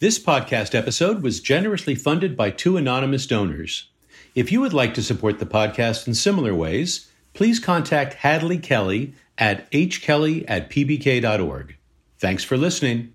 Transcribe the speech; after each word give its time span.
This 0.00 0.18
podcast 0.20 0.76
episode 0.76 1.24
was 1.24 1.40
generously 1.40 1.96
funded 1.96 2.36
by 2.36 2.50
two 2.50 2.76
anonymous 2.76 3.26
donors. 3.26 3.90
If 4.36 4.52
you 4.52 4.60
would 4.60 4.72
like 4.72 4.94
to 4.94 5.02
support 5.02 5.40
the 5.40 5.46
podcast 5.46 6.06
in 6.06 6.14
similar 6.14 6.54
ways, 6.54 7.10
please 7.34 7.58
contact 7.58 8.14
Hadley 8.14 8.58
Kelly 8.58 9.14
at 9.36 9.68
hkelly 9.72 10.44
at 10.46 10.70
pbk.org. 10.70 11.76
Thanks 12.20 12.44
for 12.44 12.56
listening. 12.56 13.14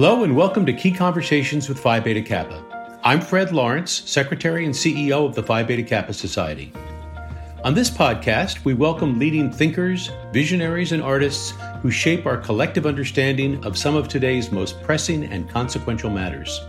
Hello 0.00 0.22
and 0.22 0.36
welcome 0.36 0.64
to 0.64 0.72
Key 0.72 0.92
Conversations 0.92 1.68
with 1.68 1.80
Phi 1.80 1.98
Beta 1.98 2.22
Kappa. 2.22 2.62
I'm 3.02 3.20
Fred 3.20 3.50
Lawrence, 3.50 3.90
Secretary 3.90 4.64
and 4.64 4.72
CEO 4.72 5.26
of 5.26 5.34
the 5.34 5.42
Phi 5.42 5.64
Beta 5.64 5.82
Kappa 5.82 6.14
Society. 6.14 6.72
On 7.64 7.74
this 7.74 7.90
podcast, 7.90 8.64
we 8.64 8.74
welcome 8.74 9.18
leading 9.18 9.50
thinkers, 9.50 10.12
visionaries, 10.32 10.92
and 10.92 11.02
artists 11.02 11.52
who 11.82 11.90
shape 11.90 12.26
our 12.26 12.36
collective 12.36 12.86
understanding 12.86 13.64
of 13.64 13.76
some 13.76 13.96
of 13.96 14.06
today's 14.06 14.52
most 14.52 14.80
pressing 14.84 15.24
and 15.24 15.50
consequential 15.50 16.10
matters. 16.10 16.60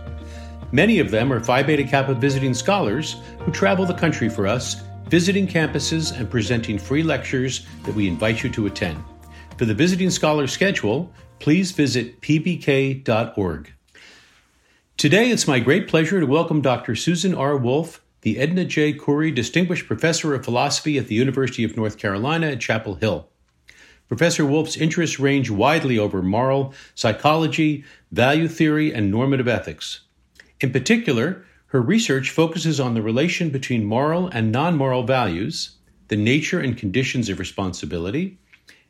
Many 0.72 0.98
of 0.98 1.12
them 1.12 1.32
are 1.32 1.38
Phi 1.38 1.62
Beta 1.62 1.84
Kappa 1.84 2.14
visiting 2.14 2.52
scholars 2.52 3.14
who 3.38 3.52
travel 3.52 3.86
the 3.86 3.94
country 3.94 4.28
for 4.28 4.48
us, 4.48 4.82
visiting 5.06 5.46
campuses 5.46 6.18
and 6.18 6.28
presenting 6.28 6.78
free 6.78 7.04
lectures 7.04 7.64
that 7.84 7.94
we 7.94 8.08
invite 8.08 8.42
you 8.42 8.50
to 8.50 8.66
attend. 8.66 9.00
For 9.56 9.66
the 9.66 9.74
visiting 9.74 10.10
scholar 10.10 10.48
schedule, 10.48 11.12
please 11.40 11.72
visit 11.72 12.20
pbk.org. 12.20 13.72
Today, 14.96 15.30
it's 15.30 15.48
my 15.48 15.58
great 15.58 15.88
pleasure 15.88 16.20
to 16.20 16.26
welcome 16.26 16.60
Dr. 16.60 16.94
Susan 16.94 17.34
R. 17.34 17.56
Wolf, 17.56 18.04
the 18.20 18.38
Edna 18.38 18.66
J. 18.66 18.92
Koury 18.92 19.34
Distinguished 19.34 19.86
Professor 19.86 20.34
of 20.34 20.44
Philosophy 20.44 20.98
at 20.98 21.06
the 21.06 21.14
University 21.14 21.64
of 21.64 21.76
North 21.76 21.96
Carolina 21.96 22.48
at 22.48 22.60
Chapel 22.60 22.96
Hill. 22.96 23.26
Professor 24.06 24.44
Wolf's 24.44 24.76
interests 24.76 25.18
range 25.18 25.48
widely 25.50 25.98
over 25.98 26.20
moral, 26.20 26.74
psychology, 26.94 27.84
value 28.12 28.46
theory, 28.46 28.92
and 28.92 29.10
normative 29.10 29.48
ethics. 29.48 30.00
In 30.60 30.70
particular, 30.70 31.46
her 31.68 31.80
research 31.80 32.28
focuses 32.28 32.78
on 32.78 32.92
the 32.92 33.02
relation 33.02 33.48
between 33.48 33.86
moral 33.86 34.28
and 34.28 34.52
non 34.52 34.76
moral 34.76 35.04
values, 35.04 35.76
the 36.08 36.16
nature 36.16 36.60
and 36.60 36.76
conditions 36.76 37.30
of 37.30 37.38
responsibility, 37.38 38.36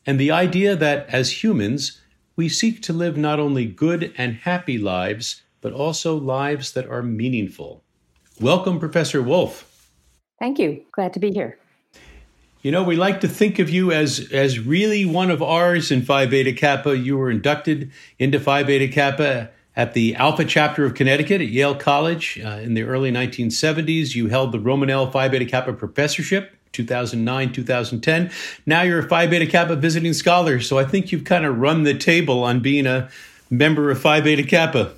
and 0.04 0.18
the 0.18 0.32
idea 0.32 0.74
that, 0.74 1.06
as 1.10 1.44
humans, 1.44 1.99
we 2.40 2.48
seek 2.48 2.80
to 2.80 2.94
live 2.94 3.18
not 3.18 3.38
only 3.38 3.66
good 3.66 4.14
and 4.16 4.34
happy 4.34 4.78
lives, 4.78 5.42
but 5.60 5.74
also 5.74 6.16
lives 6.16 6.72
that 6.72 6.88
are 6.88 7.02
meaningful. 7.02 7.84
Welcome, 8.40 8.78
Professor 8.78 9.20
Wolf. 9.20 9.90
Thank 10.38 10.58
you. 10.58 10.82
Glad 10.90 11.12
to 11.12 11.20
be 11.20 11.32
here. 11.32 11.58
You 12.62 12.72
know, 12.72 12.82
we 12.82 12.96
like 12.96 13.20
to 13.20 13.28
think 13.28 13.58
of 13.58 13.68
you 13.68 13.92
as 13.92 14.32
as 14.32 14.58
really 14.58 15.04
one 15.04 15.30
of 15.30 15.42
ours 15.42 15.90
in 15.90 16.00
Phi 16.00 16.24
Beta 16.24 16.54
Kappa. 16.54 16.96
You 16.96 17.18
were 17.18 17.30
inducted 17.30 17.92
into 18.18 18.40
Phi 18.40 18.62
Beta 18.62 18.88
Kappa 18.88 19.50
at 19.76 19.92
the 19.92 20.14
Alpha 20.14 20.46
chapter 20.46 20.86
of 20.86 20.94
Connecticut 20.94 21.42
at 21.42 21.48
Yale 21.48 21.74
College 21.74 22.40
uh, 22.42 22.52
in 22.62 22.72
the 22.72 22.84
early 22.84 23.12
1970s. 23.12 24.14
You 24.14 24.28
held 24.28 24.52
the 24.52 24.58
Romanell 24.58 25.12
Phi 25.12 25.28
Beta 25.28 25.44
Kappa 25.44 25.74
professorship 25.74 26.56
2009, 26.72 27.52
2010. 27.52 28.30
Now 28.66 28.82
you're 28.82 29.00
a 29.00 29.08
Phi 29.08 29.26
Beta 29.26 29.46
Kappa 29.46 29.76
visiting 29.76 30.12
scholar. 30.12 30.60
So 30.60 30.78
I 30.78 30.84
think 30.84 31.12
you've 31.12 31.24
kind 31.24 31.44
of 31.44 31.58
run 31.58 31.82
the 31.82 31.94
table 31.94 32.44
on 32.44 32.60
being 32.60 32.86
a 32.86 33.10
member 33.50 33.90
of 33.90 34.00
Phi 34.00 34.20
Beta 34.20 34.42
Kappa. 34.42 34.92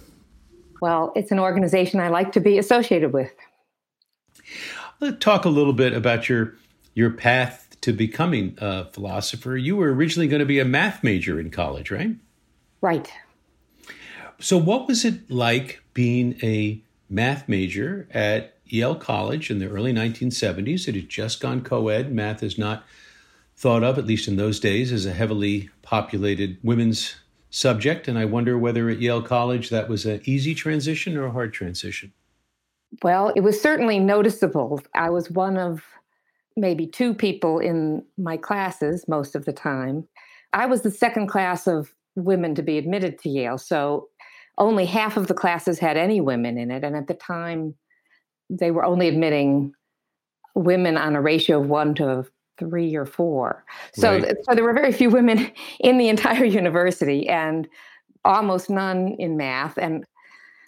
Well, 0.80 1.12
it's 1.14 1.30
an 1.30 1.38
organization 1.38 2.00
I 2.00 2.08
like 2.08 2.32
to 2.32 2.40
be 2.40 2.58
associated 2.58 3.12
with. 3.12 3.32
Let's 5.00 5.18
talk 5.18 5.44
a 5.44 5.48
little 5.48 5.72
bit 5.72 5.92
about 5.92 6.28
your 6.28 6.54
your 6.94 7.10
path 7.10 7.76
to 7.80 7.92
becoming 7.92 8.56
a 8.58 8.84
philosopher. 8.86 9.56
You 9.56 9.76
were 9.76 9.92
originally 9.92 10.28
going 10.28 10.40
to 10.40 10.46
be 10.46 10.58
a 10.58 10.64
math 10.64 11.02
major 11.02 11.38
in 11.40 11.50
college, 11.50 11.90
right? 11.90 12.16
Right. 12.80 13.12
So, 14.40 14.58
what 14.58 14.88
was 14.88 15.04
it 15.04 15.30
like 15.30 15.82
being 15.94 16.38
a 16.42 16.80
math 17.08 17.48
major 17.48 18.08
at 18.12 18.56
Yale 18.72 18.94
College 18.94 19.50
in 19.50 19.58
the 19.58 19.68
early 19.68 19.92
1970s? 19.92 20.88
It 20.88 20.94
had 20.94 21.08
just 21.08 21.40
gone 21.40 21.62
co 21.62 21.88
ed. 21.88 22.12
Math 22.12 22.42
is 22.42 22.56
not 22.56 22.84
thought 23.54 23.82
of, 23.82 23.98
at 23.98 24.06
least 24.06 24.28
in 24.28 24.36
those 24.36 24.58
days, 24.58 24.92
as 24.92 25.04
a 25.04 25.12
heavily 25.12 25.68
populated 25.82 26.56
women's 26.62 27.16
subject, 27.50 28.08
and 28.08 28.18
I 28.18 28.24
wonder 28.24 28.58
whether 28.58 28.88
at 28.88 28.98
Yale 28.98 29.22
College 29.22 29.68
that 29.68 29.88
was 29.88 30.06
an 30.06 30.22
easy 30.24 30.54
transition 30.54 31.18
or 31.18 31.26
a 31.26 31.30
hard 31.30 31.52
transition. 31.52 32.12
Well, 33.02 33.32
it 33.36 33.40
was 33.40 33.60
certainly 33.60 33.98
noticeable. 33.98 34.80
I 34.94 35.10
was 35.10 35.30
one 35.30 35.58
of 35.58 35.82
maybe 36.56 36.86
two 36.86 37.12
people 37.12 37.58
in 37.58 38.04
my 38.16 38.38
classes 38.38 39.04
most 39.06 39.34
of 39.34 39.44
the 39.44 39.52
time. 39.52 40.08
I 40.54 40.66
was 40.66 40.80
the 40.80 40.90
second 40.90 41.28
class 41.28 41.66
of 41.66 41.92
women 42.16 42.54
to 42.54 42.62
be 42.62 42.78
admitted 42.78 43.18
to 43.20 43.28
Yale, 43.28 43.58
so 43.58 44.08
only 44.58 44.86
half 44.86 45.16
of 45.16 45.26
the 45.26 45.34
classes 45.34 45.78
had 45.78 45.96
any 45.96 46.20
women 46.20 46.58
in 46.58 46.70
it. 46.70 46.84
And 46.84 46.96
at 46.96 47.06
the 47.06 47.14
time, 47.14 47.74
they 48.58 48.70
were 48.70 48.84
only 48.84 49.08
admitting 49.08 49.74
women 50.54 50.96
on 50.96 51.16
a 51.16 51.20
ratio 51.20 51.60
of 51.60 51.68
one 51.68 51.94
to 51.94 52.26
three 52.58 52.94
or 52.94 53.06
four. 53.06 53.64
So, 53.94 54.18
right. 54.18 54.36
so 54.42 54.54
there 54.54 54.64
were 54.64 54.74
very 54.74 54.92
few 54.92 55.10
women 55.10 55.50
in 55.80 55.98
the 55.98 56.08
entire 56.08 56.44
university 56.44 57.28
and 57.28 57.68
almost 58.24 58.70
none 58.70 59.16
in 59.18 59.36
math. 59.36 59.78
And 59.78 60.04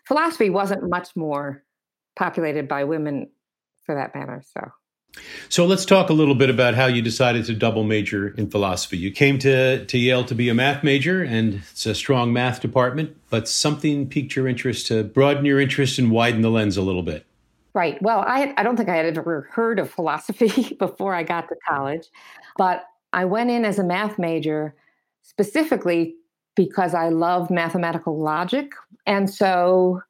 philosophy 0.06 0.50
wasn't 0.50 0.88
much 0.88 1.14
more 1.14 1.62
populated 2.16 2.68
by 2.68 2.84
women 2.84 3.30
for 3.84 3.94
that 3.94 4.14
matter. 4.14 4.42
So. 4.54 4.70
So 5.48 5.64
let's 5.64 5.84
talk 5.84 6.10
a 6.10 6.12
little 6.12 6.34
bit 6.34 6.50
about 6.50 6.74
how 6.74 6.86
you 6.86 7.00
decided 7.00 7.44
to 7.46 7.54
double 7.54 7.84
major 7.84 8.28
in 8.30 8.50
philosophy. 8.50 8.98
You 8.98 9.12
came 9.12 9.38
to, 9.40 9.84
to 9.86 9.98
Yale 9.98 10.24
to 10.24 10.34
be 10.34 10.48
a 10.48 10.54
math 10.54 10.82
major, 10.82 11.22
and 11.22 11.62
it's 11.70 11.86
a 11.86 11.94
strong 11.94 12.32
math 12.32 12.60
department, 12.60 13.16
but 13.30 13.48
something 13.48 14.08
piqued 14.08 14.34
your 14.34 14.48
interest 14.48 14.88
to 14.88 15.04
broaden 15.04 15.44
your 15.44 15.60
interest 15.60 16.00
and 16.00 16.10
widen 16.10 16.40
the 16.40 16.50
lens 16.50 16.76
a 16.76 16.82
little 16.82 17.04
bit. 17.04 17.26
Right. 17.74 18.00
Well, 18.00 18.20
I, 18.20 18.54
I 18.56 18.62
don't 18.62 18.76
think 18.76 18.88
I 18.88 18.96
had 18.96 19.16
ever 19.18 19.48
heard 19.50 19.80
of 19.80 19.90
philosophy 19.90 20.74
before 20.78 21.12
I 21.14 21.24
got 21.24 21.48
to 21.48 21.56
college, 21.68 22.06
but 22.56 22.84
I 23.12 23.24
went 23.24 23.50
in 23.50 23.64
as 23.64 23.78
a 23.78 23.84
math 23.84 24.18
major 24.18 24.74
specifically 25.22 26.14
because 26.54 26.94
I 26.94 27.08
love 27.08 27.50
mathematical 27.50 28.20
logic. 28.20 28.72
And 29.06 29.28
so 29.28 30.02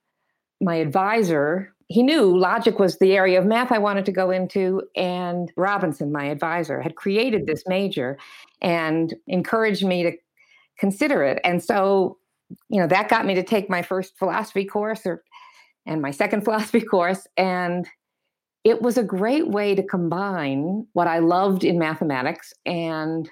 my 0.60 0.76
advisor, 0.76 1.72
he 1.88 2.03
knew 2.03 2.36
logic 2.36 2.78
was 2.78 2.98
the 2.98 3.12
area 3.12 3.38
of 3.38 3.47
math 3.47 3.72
I 3.72 3.78
wanted 3.78 4.04
to 4.06 4.12
go 4.12 4.30
into. 4.30 4.82
And 4.94 5.50
Robinson, 5.56 6.12
my 6.12 6.26
advisor, 6.26 6.82
had 6.82 6.97
created 6.97 7.47
this 7.47 7.64
major 7.66 8.19
and 8.60 9.14
encouraged 9.26 9.84
me 9.84 10.03
to 10.03 10.12
consider 10.78 11.22
it. 11.24 11.41
And 11.44 11.62
so, 11.62 12.19
you 12.69 12.80
know, 12.80 12.86
that 12.88 13.08
got 13.08 13.24
me 13.24 13.34
to 13.34 13.42
take 13.42 13.70
my 13.70 13.80
first 13.82 14.19
philosophy 14.19 14.66
course 14.66 15.06
or 15.06 15.22
and 15.87 16.03
my 16.03 16.11
second 16.11 16.41
philosophy 16.45 16.81
course. 16.81 17.27
And 17.37 17.89
it 18.65 18.81
was 18.81 18.97
a 18.97 19.03
great 19.03 19.49
way 19.49 19.75
to 19.75 19.83
combine 19.83 20.87
what 20.95 21.06
I 21.06 21.19
loved 21.19 21.65
in 21.65 21.78
mathematics 21.78 22.55
and 22.65 23.28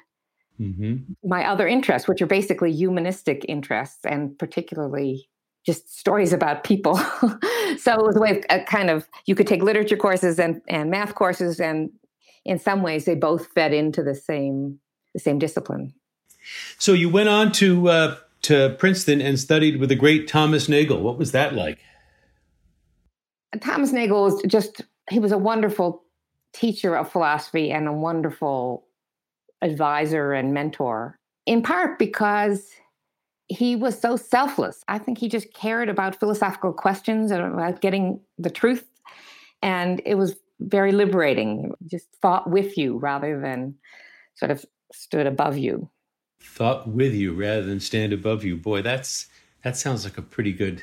mm-hmm. 0.61 0.97
my 1.25 1.49
other 1.49 1.67
interests, 1.67 2.07
which 2.07 2.21
are 2.21 2.27
basically 2.27 2.73
humanistic 2.73 3.47
interests 3.49 4.05
and 4.05 4.39
particularly 4.39 5.29
just 5.65 5.97
stories 5.97 6.33
about 6.33 6.65
people. 6.65 6.97
so 7.79 7.95
it 7.95 8.07
was 8.07 8.17
a 8.17 8.21
way 8.21 8.39
of 8.39 8.45
uh, 8.51 8.65
kind 8.65 8.91
of, 8.91 9.09
you 9.27 9.35
could 9.35 9.47
take 9.47 9.63
literature 9.63 9.97
courses 9.97 10.39
and, 10.39 10.61
and 10.69 10.91
math 10.91 11.15
courses, 11.15 11.61
and 11.61 11.91
in 12.45 12.59
some 12.59 12.83
ways 12.83 13.05
they 13.05 13.15
both 13.15 13.47
fed 13.55 13.73
into 13.73 14.03
the 14.03 14.15
same, 14.15 14.81
the 15.15 15.21
same 15.21 15.39
discipline. 15.39 15.95
So 16.79 16.93
you 16.93 17.09
went 17.09 17.29
on 17.29 17.53
to, 17.53 17.89
uh, 17.89 18.17
to 18.43 18.75
Princeton 18.79 19.21
and 19.21 19.39
studied 19.39 19.79
with 19.79 19.89
the 19.89 19.95
great 19.95 20.27
Thomas 20.27 20.69
Nagel. 20.69 21.01
What 21.01 21.17
was 21.17 21.31
that 21.33 21.55
like? 21.55 21.79
Thomas 23.61 23.93
Nagel 23.93 24.25
was 24.25 24.43
just, 24.47 24.83
he 25.11 25.19
was 25.19 25.33
a 25.33 25.39
wonderful 25.39 26.05
teacher 26.53 26.97
of 26.97 27.11
philosophy 27.11 27.71
and 27.71 27.89
a 27.89 27.93
wonderful 27.93 28.87
advisor 29.63 30.33
and 30.33 30.53
mentor, 30.53 31.19
in 31.47 31.63
part 31.63 31.99
because 31.99 32.71
he 33.49 33.77
was 33.77 33.99
so 33.99 34.17
selfless. 34.17 34.83
I 34.89 34.99
think 34.99 35.19
he 35.19 35.29
just 35.29 35.53
cared 35.53 35.89
about 35.89 36.19
philosophical 36.19 36.73
questions 36.73 37.31
and 37.31 37.43
about 37.43 37.81
getting 37.81 38.21
the 38.39 38.51
truth. 38.51 38.89
And 39.63 40.01
it 40.07 40.15
was 40.15 40.37
very 40.61 40.93
liberating, 40.93 41.73
just 41.87 42.09
thought 42.21 42.49
with 42.49 42.79
you 42.79 42.99
rather 42.99 43.41
than 43.41 43.75
sort 44.35 44.51
of 44.51 44.65
stood 44.93 45.27
above 45.27 45.59
you. 45.59 45.91
Thought 46.41 46.89
with 46.89 47.15
you 47.15 47.33
rather 47.33 47.63
than 47.63 47.81
stand 47.81 48.13
above 48.13 48.45
you. 48.45 48.57
Boy, 48.57 48.83
that's 48.83 49.29
that 49.63 49.77
sounds 49.77 50.05
like 50.05 50.19
a 50.19 50.23
pretty 50.23 50.53
good 50.53 50.83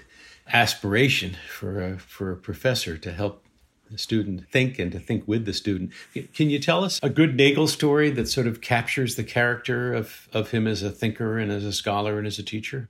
aspiration 0.52 1.36
for 1.50 1.82
a, 1.82 2.00
for 2.00 2.32
a 2.32 2.38
professor 2.38 2.98
to 2.98 3.12
help 3.12 3.46
the 3.90 3.98
student 3.98 4.48
think 4.50 4.78
and 4.78 4.92
to 4.92 5.00
think 5.00 5.28
with 5.28 5.46
the 5.46 5.54
student. 5.54 5.92
Can 6.34 6.50
you 6.50 6.60
tell 6.60 6.84
us 6.84 7.00
a 7.02 7.10
good 7.10 7.36
Nagel 7.36 7.68
story 7.68 8.10
that 8.12 8.28
sort 8.28 8.48
of 8.48 8.62
captures 8.62 9.16
the 9.16 9.24
character 9.24 9.94
of, 9.94 10.28
of 10.32 10.52
him 10.52 10.68
as 10.68 10.84
a 10.84 10.92
thinker 10.92 11.38
and 11.38 11.52
as 11.52 11.66
a 11.66 11.74
scholar 11.74 12.18
and 12.18 12.28
as 12.28 12.38
a 12.38 12.44
teacher? 12.44 12.90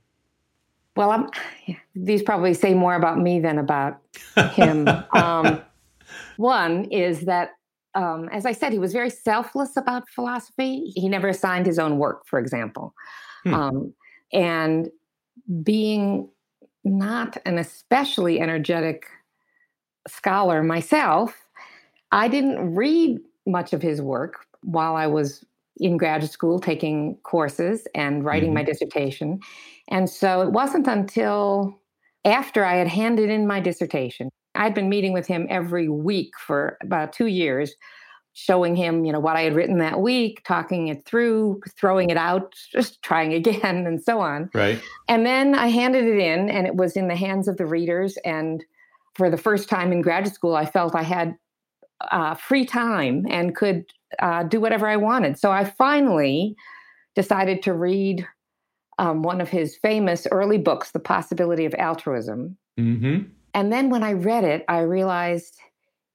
Well, 0.96 1.10
I'm, 1.10 1.30
these 1.94 2.22
probably 2.22 2.52
say 2.52 2.74
more 2.74 2.94
about 2.94 3.18
me 3.18 3.40
than 3.40 3.58
about 3.58 3.98
him. 4.52 4.88
um, 5.12 5.62
one 6.36 6.84
is 6.86 7.22
that, 7.22 7.50
um, 7.94 8.28
as 8.30 8.44
I 8.44 8.52
said, 8.52 8.72
he 8.72 8.78
was 8.78 8.92
very 8.92 9.10
selfless 9.10 9.76
about 9.76 10.08
philosophy. 10.10 10.92
He 10.94 11.08
never 11.08 11.28
assigned 11.28 11.66
his 11.66 11.78
own 11.78 11.98
work, 11.98 12.26
for 12.26 12.38
example. 12.38 12.94
Hmm. 13.44 13.54
Um, 13.54 13.94
and 14.32 14.90
being 15.62 16.28
not 16.84 17.36
an 17.44 17.58
especially 17.58 18.40
energetic 18.40 19.06
scholar 20.08 20.62
myself, 20.62 21.34
I 22.12 22.28
didn't 22.28 22.74
read 22.74 23.18
much 23.46 23.72
of 23.72 23.82
his 23.82 24.00
work 24.00 24.46
while 24.62 24.96
I 24.96 25.06
was 25.06 25.44
in 25.78 25.96
graduate 25.96 26.32
school 26.32 26.58
taking 26.58 27.16
courses 27.22 27.86
and 27.94 28.24
writing 28.24 28.50
mm-hmm. 28.50 28.56
my 28.56 28.62
dissertation. 28.62 29.40
And 29.88 30.08
so 30.08 30.42
it 30.42 30.52
wasn't 30.52 30.86
until 30.86 31.78
after 32.24 32.64
I 32.64 32.76
had 32.76 32.88
handed 32.88 33.30
in 33.30 33.46
my 33.46 33.60
dissertation, 33.60 34.28
I'd 34.54 34.74
been 34.74 34.88
meeting 34.88 35.12
with 35.12 35.26
him 35.26 35.46
every 35.48 35.88
week 35.88 36.32
for 36.38 36.76
about 36.82 37.12
two 37.12 37.26
years, 37.26 37.74
showing 38.32 38.76
him, 38.76 39.04
you 39.04 39.12
know, 39.12 39.20
what 39.20 39.36
I 39.36 39.42
had 39.42 39.54
written 39.54 39.78
that 39.78 40.00
week, 40.00 40.42
talking 40.44 40.88
it 40.88 41.04
through, 41.04 41.60
throwing 41.76 42.10
it 42.10 42.16
out, 42.16 42.54
just 42.72 43.02
trying 43.02 43.32
again, 43.40 43.86
and 43.86 44.02
so 44.02 44.20
on. 44.20 44.50
Right. 44.54 44.80
And 45.08 45.26
then 45.26 45.54
I 45.54 45.68
handed 45.68 46.04
it 46.04 46.18
in, 46.18 46.48
and 46.48 46.66
it 46.66 46.76
was 46.76 46.96
in 46.96 47.08
the 47.08 47.16
hands 47.16 47.48
of 47.48 47.56
the 47.56 47.66
readers. 47.66 48.16
And 48.24 48.64
for 49.14 49.30
the 49.30 49.36
first 49.36 49.68
time 49.68 49.92
in 49.92 50.02
graduate 50.02 50.34
school, 50.34 50.54
I 50.54 50.64
felt 50.64 50.94
I 50.94 51.02
had 51.02 51.36
uh, 52.10 52.34
free 52.34 52.64
time 52.64 53.26
and 53.28 53.54
could 53.54 53.84
uh, 54.18 54.44
do 54.44 54.60
whatever 54.60 54.86
I 54.86 54.96
wanted. 54.96 55.38
So 55.38 55.50
I 55.50 55.64
finally 55.64 56.56
decided 57.14 57.62
to 57.64 57.74
read 57.74 58.26
um, 58.98 59.22
one 59.22 59.40
of 59.40 59.48
his 59.48 59.76
famous 59.76 60.26
early 60.30 60.58
books, 60.58 60.90
The 60.90 61.00
Possibility 61.00 61.64
of 61.64 61.74
Altruism. 61.74 62.56
Mm-hmm. 62.78 63.28
And 63.54 63.72
then 63.72 63.90
when 63.90 64.02
I 64.02 64.12
read 64.12 64.44
it, 64.44 64.64
I 64.68 64.80
realized 64.80 65.58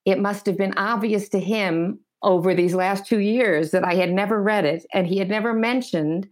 it 0.06 0.20
must 0.20 0.46
have 0.46 0.58
been 0.58 0.74
obvious 0.78 1.30
to 1.30 1.40
him 1.40 2.00
over 2.26 2.54
these 2.54 2.74
last 2.74 3.06
two 3.06 3.20
years 3.20 3.72
that 3.72 3.86
I 3.86 3.94
had 3.94 4.12
never 4.12 4.42
read 4.42 4.66
it 4.66 4.86
and 4.94 5.08
he 5.08 5.20
had 5.20 5.30
never 5.30 5.54
mentioned 5.54 6.28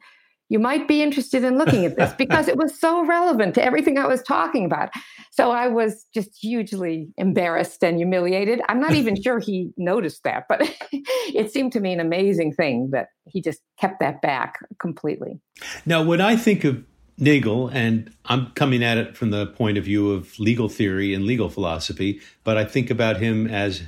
you 0.49 0.59
might 0.59 0.87
be 0.87 1.01
interested 1.01 1.43
in 1.43 1.57
looking 1.57 1.85
at 1.85 1.95
this 1.95 2.13
because 2.13 2.47
it 2.47 2.57
was 2.57 2.77
so 2.77 3.05
relevant 3.05 3.55
to 3.55 3.63
everything 3.63 3.97
I 3.97 4.05
was 4.05 4.21
talking 4.21 4.65
about. 4.65 4.89
So 5.31 5.51
I 5.51 5.67
was 5.67 6.05
just 6.13 6.37
hugely 6.39 7.07
embarrassed 7.17 7.83
and 7.83 7.97
humiliated. 7.97 8.61
I'm 8.69 8.79
not 8.79 8.93
even 8.93 9.19
sure 9.19 9.39
he 9.39 9.71
noticed 9.77 10.23
that, 10.25 10.45
but 10.47 10.61
it 10.91 11.51
seemed 11.51 11.71
to 11.73 11.79
me 11.79 11.93
an 11.93 11.99
amazing 11.99 12.53
thing 12.53 12.89
that 12.91 13.07
he 13.25 13.41
just 13.41 13.61
kept 13.79 13.99
that 14.01 14.21
back 14.21 14.59
completely. 14.79 15.39
Now, 15.85 16.03
when 16.03 16.21
I 16.21 16.35
think 16.35 16.65
of 16.65 16.83
Nagel, 17.17 17.69
and 17.69 18.13
I'm 18.25 18.51
coming 18.51 18.83
at 18.83 18.97
it 18.97 19.17
from 19.17 19.31
the 19.31 19.47
point 19.47 19.77
of 19.77 19.85
view 19.85 20.11
of 20.11 20.37
legal 20.39 20.69
theory 20.69 21.13
and 21.13 21.25
legal 21.25 21.49
philosophy, 21.49 22.21
but 22.43 22.57
I 22.57 22.65
think 22.65 22.91
about 22.91 23.17
him 23.17 23.47
as 23.47 23.81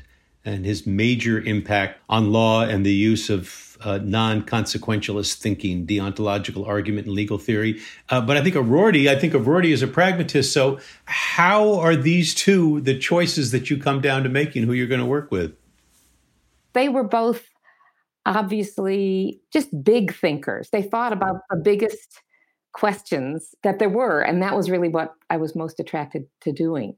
and 0.46 0.66
his 0.66 0.86
major 0.86 1.42
impact 1.42 2.00
on 2.08 2.32
law 2.32 2.62
and 2.62 2.86
the 2.86 2.94
use 2.94 3.30
of 3.30 3.78
uh, 3.84 4.00
non 4.02 4.44
consequentialist 4.44 5.36
thinking, 5.36 5.86
deontological 5.86 6.68
argument, 6.68 7.08
and 7.08 7.16
legal 7.16 7.38
theory. 7.38 7.82
Uh, 8.10 8.22
but 8.22 8.38
I 8.38 8.44
think 8.44 8.56
of 8.56 8.70
Rorty, 8.70 9.10
I 9.10 9.18
think 9.18 9.34
of 9.34 9.48
Rorty 9.48 9.74
as 9.74 9.82
a 9.82 9.88
pragmatist. 9.88 10.54
So, 10.54 10.80
how 11.06 11.80
are 11.80 11.96
these 11.96 12.34
two 12.34 12.82
the 12.82 12.98
choices 12.98 13.52
that 13.52 13.70
you 13.70 13.78
come 13.78 14.02
down 14.02 14.24
to 14.24 14.30
making 14.30 14.64
who 14.64 14.74
you're 14.74 14.88
going 14.88 15.02
to 15.02 15.06
work 15.06 15.32
with? 15.32 15.56
They 16.74 16.90
were 16.90 17.04
both 17.04 17.44
obviously 18.26 19.42
just 19.52 19.84
big 19.84 20.14
thinkers. 20.14 20.70
They 20.70 20.82
thought 20.82 21.14
about 21.14 21.42
the 21.50 21.58
biggest 21.58 22.22
questions 22.74 23.56
that 23.64 23.80
there 23.80 23.90
were. 23.90 24.22
And 24.22 24.42
that 24.42 24.56
was 24.56 24.70
really 24.70 24.90
what 24.90 25.14
I 25.30 25.38
was 25.38 25.56
most 25.56 25.80
attracted 25.80 26.28
to 26.42 26.52
doing. 26.52 26.96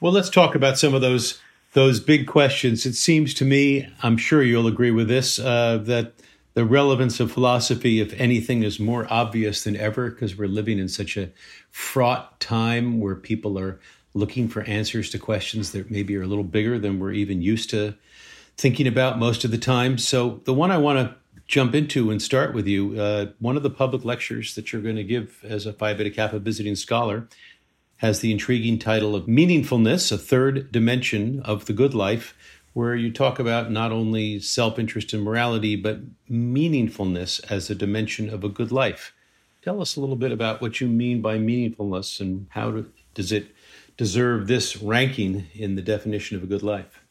Well, 0.00 0.12
let's 0.12 0.30
talk 0.30 0.54
about 0.54 0.78
some 0.78 0.94
of 0.94 1.00
those 1.00 1.40
those 1.76 2.00
big 2.00 2.26
questions. 2.26 2.86
It 2.86 2.94
seems 2.94 3.34
to 3.34 3.44
me, 3.44 3.86
I'm 4.02 4.16
sure 4.16 4.42
you'll 4.42 4.66
agree 4.66 4.90
with 4.90 5.08
this, 5.08 5.38
uh, 5.38 5.76
that 5.82 6.14
the 6.54 6.64
relevance 6.64 7.20
of 7.20 7.30
philosophy, 7.30 8.00
if 8.00 8.14
anything, 8.14 8.62
is 8.62 8.80
more 8.80 9.06
obvious 9.10 9.62
than 9.62 9.76
ever 9.76 10.08
because 10.08 10.38
we're 10.38 10.48
living 10.48 10.78
in 10.78 10.88
such 10.88 11.18
a 11.18 11.28
fraught 11.70 12.40
time 12.40 12.98
where 12.98 13.14
people 13.14 13.58
are 13.58 13.78
looking 14.14 14.48
for 14.48 14.62
answers 14.62 15.10
to 15.10 15.18
questions 15.18 15.72
that 15.72 15.90
maybe 15.90 16.16
are 16.16 16.22
a 16.22 16.26
little 16.26 16.44
bigger 16.44 16.78
than 16.78 16.98
we're 16.98 17.12
even 17.12 17.42
used 17.42 17.68
to 17.68 17.94
thinking 18.56 18.86
about 18.86 19.18
most 19.18 19.44
of 19.44 19.50
the 19.50 19.58
time. 19.58 19.98
So, 19.98 20.40
the 20.44 20.54
one 20.54 20.70
I 20.70 20.78
want 20.78 20.98
to 20.98 21.14
jump 21.46 21.74
into 21.74 22.10
and 22.10 22.22
start 22.22 22.54
with 22.54 22.66
you, 22.66 22.98
uh, 22.98 23.26
one 23.38 23.58
of 23.58 23.62
the 23.62 23.68
public 23.68 24.02
lectures 24.02 24.54
that 24.54 24.72
you're 24.72 24.80
going 24.80 24.96
to 24.96 25.04
give 25.04 25.44
as 25.44 25.66
a 25.66 25.74
Phi 25.74 25.92
Beta 25.92 26.08
Kappa 26.08 26.38
visiting 26.38 26.74
scholar 26.74 27.28
has 27.98 28.20
the 28.20 28.32
intriguing 28.32 28.78
title 28.78 29.14
of 29.14 29.26
Meaningfulness, 29.26 30.12
a 30.12 30.18
Third 30.18 30.70
Dimension 30.70 31.40
of 31.40 31.64
the 31.64 31.72
Good 31.72 31.94
Life, 31.94 32.34
where 32.74 32.94
you 32.94 33.10
talk 33.10 33.38
about 33.38 33.70
not 33.70 33.90
only 33.90 34.38
self 34.38 34.78
interest 34.78 35.12
and 35.14 35.22
morality, 35.22 35.76
but 35.76 36.00
meaningfulness 36.30 37.50
as 37.50 37.70
a 37.70 37.74
dimension 37.74 38.28
of 38.28 38.44
a 38.44 38.48
good 38.48 38.70
life. 38.70 39.14
Tell 39.62 39.80
us 39.80 39.96
a 39.96 40.00
little 40.00 40.16
bit 40.16 40.30
about 40.30 40.60
what 40.60 40.80
you 40.80 40.86
mean 40.86 41.22
by 41.22 41.38
meaningfulness 41.38 42.20
and 42.20 42.46
how 42.50 42.70
to, 42.70 42.92
does 43.14 43.32
it 43.32 43.48
deserve 43.96 44.46
this 44.46 44.76
ranking 44.76 45.46
in 45.54 45.74
the 45.74 45.82
definition 45.82 46.36
of 46.36 46.42
a 46.42 46.46
good 46.46 46.62
life? 46.62 47.02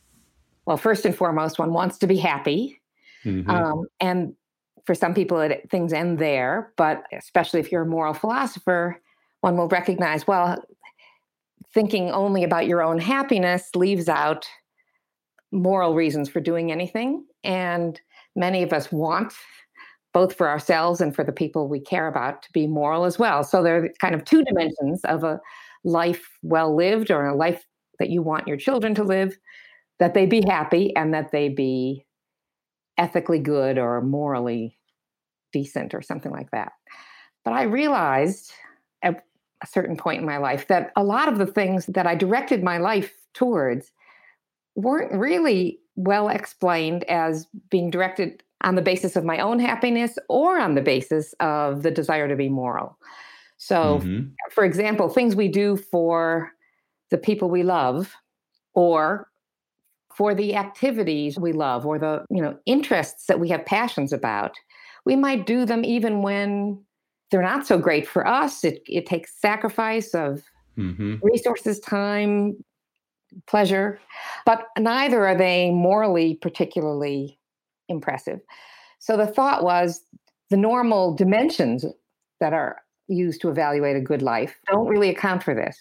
Well, 0.65 0.77
first 0.77 1.05
and 1.05 1.15
foremost, 1.15 1.57
one 1.57 1.73
wants 1.73 1.97
to 1.99 2.07
be 2.07 2.17
happy. 2.17 2.79
Mm-hmm. 3.23 3.49
Um, 3.49 3.87
and 3.99 4.35
for 4.85 4.93
some 4.93 5.13
people, 5.13 5.39
it, 5.41 5.67
things 5.69 5.93
end 5.93 6.19
there. 6.19 6.71
But 6.75 7.03
especially 7.11 7.59
if 7.59 7.71
you're 7.71 7.81
a 7.81 7.87
moral 7.87 8.13
philosopher, 8.13 9.01
one 9.41 9.57
will 9.57 9.67
recognize 9.67 10.25
well, 10.25 10.63
thinking 11.73 12.11
only 12.11 12.43
about 12.43 12.67
your 12.67 12.81
own 12.81 12.99
happiness 12.99 13.69
leaves 13.75 14.07
out 14.09 14.45
moral 15.51 15.93
reasons 15.95 16.29
for 16.29 16.39
doing 16.39 16.71
anything. 16.71 17.25
And 17.43 17.99
many 18.35 18.63
of 18.63 18.73
us 18.73 18.91
want, 18.91 19.33
both 20.13 20.35
for 20.35 20.49
ourselves 20.49 21.01
and 21.01 21.15
for 21.15 21.23
the 21.23 21.31
people 21.31 21.67
we 21.67 21.79
care 21.79 22.07
about, 22.07 22.41
to 22.43 22.51
be 22.53 22.67
moral 22.67 23.05
as 23.05 23.19
well. 23.19 23.43
So 23.43 23.63
there 23.63 23.83
are 23.83 23.89
kind 23.99 24.15
of 24.15 24.25
two 24.25 24.43
dimensions 24.43 25.03
of 25.05 25.23
a 25.23 25.39
life 25.83 26.29
well 26.41 26.75
lived 26.75 27.11
or 27.11 27.25
a 27.25 27.35
life 27.35 27.63
that 27.99 28.09
you 28.09 28.21
want 28.21 28.47
your 28.47 28.57
children 28.57 28.95
to 28.95 29.03
live 29.03 29.37
that 29.99 30.13
they 30.13 30.25
be 30.25 30.41
happy 30.45 30.93
and 30.95 31.13
that 31.13 31.31
they 31.31 31.47
be 31.47 32.05
ethically 32.97 33.39
good 33.39 33.77
or 33.77 34.01
morally 34.01 34.77
decent 35.53 35.93
or 35.93 36.01
something 36.01 36.31
like 36.31 36.51
that. 36.51 36.73
But 37.45 37.53
I 37.53 37.63
realized 37.63 38.51
a 39.63 39.67
certain 39.67 39.97
point 39.97 40.19
in 40.19 40.25
my 40.25 40.37
life 40.37 40.67
that 40.67 40.91
a 40.95 41.03
lot 41.03 41.27
of 41.27 41.37
the 41.37 41.45
things 41.45 41.85
that 41.87 42.07
I 42.07 42.15
directed 42.15 42.63
my 42.63 42.77
life 42.77 43.13
towards 43.33 43.91
weren't 44.75 45.11
really 45.13 45.79
well 45.95 46.27
explained 46.27 47.03
as 47.05 47.47
being 47.69 47.89
directed 47.89 48.43
on 48.61 48.75
the 48.75 48.81
basis 48.81 49.15
of 49.15 49.23
my 49.23 49.39
own 49.39 49.59
happiness 49.59 50.17
or 50.27 50.59
on 50.59 50.75
the 50.75 50.81
basis 50.81 51.33
of 51.39 51.83
the 51.83 51.91
desire 51.91 52.27
to 52.27 52.35
be 52.35 52.49
moral. 52.49 52.97
So, 53.57 53.99
mm-hmm. 53.99 54.29
for 54.51 54.65
example, 54.65 55.07
things 55.07 55.35
we 55.35 55.47
do 55.47 55.77
for 55.77 56.51
the 57.09 57.17
people 57.17 57.49
we 57.49 57.63
love 57.63 58.13
or 58.73 59.29
for 60.15 60.33
the 60.33 60.55
activities 60.55 61.37
we 61.37 61.51
love 61.51 61.85
or 61.85 61.99
the 61.99 62.25
you 62.29 62.41
know 62.41 62.57
interests 62.65 63.25
that 63.25 63.39
we 63.39 63.49
have 63.49 63.65
passions 63.65 64.13
about 64.13 64.55
we 65.05 65.15
might 65.15 65.45
do 65.45 65.65
them 65.65 65.83
even 65.83 66.21
when 66.21 66.81
they're 67.35 67.43
not 67.43 67.67
so 67.67 67.77
great 67.77 68.07
for 68.07 68.25
us. 68.25 68.63
It, 68.63 68.81
it 68.87 69.05
takes 69.05 69.33
sacrifice 69.33 70.15
of 70.15 70.41
mm-hmm. 70.77 71.15
resources, 71.21 71.81
time, 71.81 72.55
pleasure, 73.45 73.99
but 74.45 74.67
neither 74.79 75.27
are 75.27 75.35
they 75.35 75.69
morally 75.69 76.35
particularly 76.35 77.37
impressive. 77.89 78.39
So 78.99 79.17
the 79.17 79.27
thought 79.27 79.65
was 79.65 80.01
the 80.49 80.55
normal 80.55 81.13
dimensions 81.13 81.83
that 82.39 82.53
are 82.53 82.77
used 83.09 83.41
to 83.41 83.49
evaluate 83.49 83.97
a 83.97 84.01
good 84.01 84.21
life 84.21 84.55
don't 84.71 84.87
really 84.87 85.09
account 85.09 85.43
for 85.43 85.53
this. 85.53 85.77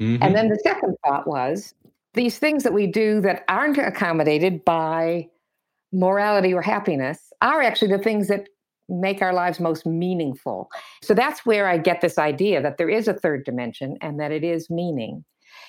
Mm-hmm. 0.00 0.22
And 0.22 0.36
then 0.36 0.50
the 0.50 0.60
second 0.62 0.94
thought 1.04 1.26
was 1.26 1.74
these 2.14 2.38
things 2.38 2.62
that 2.62 2.72
we 2.72 2.86
do 2.86 3.20
that 3.22 3.42
aren't 3.48 3.76
accommodated 3.76 4.64
by 4.64 5.28
morality 5.92 6.54
or 6.54 6.62
happiness 6.62 7.32
are 7.40 7.60
actually 7.60 7.90
the 7.90 7.98
things 7.98 8.28
that 8.28 8.46
make 8.92 9.22
our 9.22 9.32
lives 9.32 9.58
most 9.58 9.86
meaningful. 9.86 10.70
So 11.02 11.14
that's 11.14 11.46
where 11.46 11.68
I 11.68 11.78
get 11.78 12.00
this 12.00 12.18
idea 12.18 12.62
that 12.62 12.78
there 12.78 12.90
is 12.90 13.08
a 13.08 13.14
third 13.14 13.44
dimension 13.44 13.96
and 14.00 14.20
that 14.20 14.32
it 14.32 14.44
is 14.44 14.70
meaning. 14.70 15.24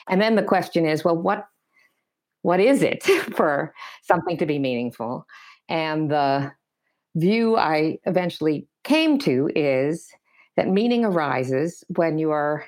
And 0.10 0.22
then 0.22 0.36
the 0.36 0.44
question 0.44 0.86
is, 0.86 1.04
well, 1.04 1.18
what 1.18 1.46
what 2.42 2.60
is 2.60 2.82
it 2.82 3.04
for 3.36 3.74
something 4.04 4.38
to 4.38 4.46
be 4.46 4.60
meaningful? 4.60 5.26
And 5.70 6.12
the 6.12 6.52
view 7.16 7.58
I 7.58 8.00
eventually 8.06 8.68
came 8.84 9.18
to 9.20 9.50
is 9.56 10.10
that 10.58 10.68
meaning 10.68 11.06
arises 11.06 11.84
when 11.96 12.18
you 12.18 12.32
are 12.32 12.66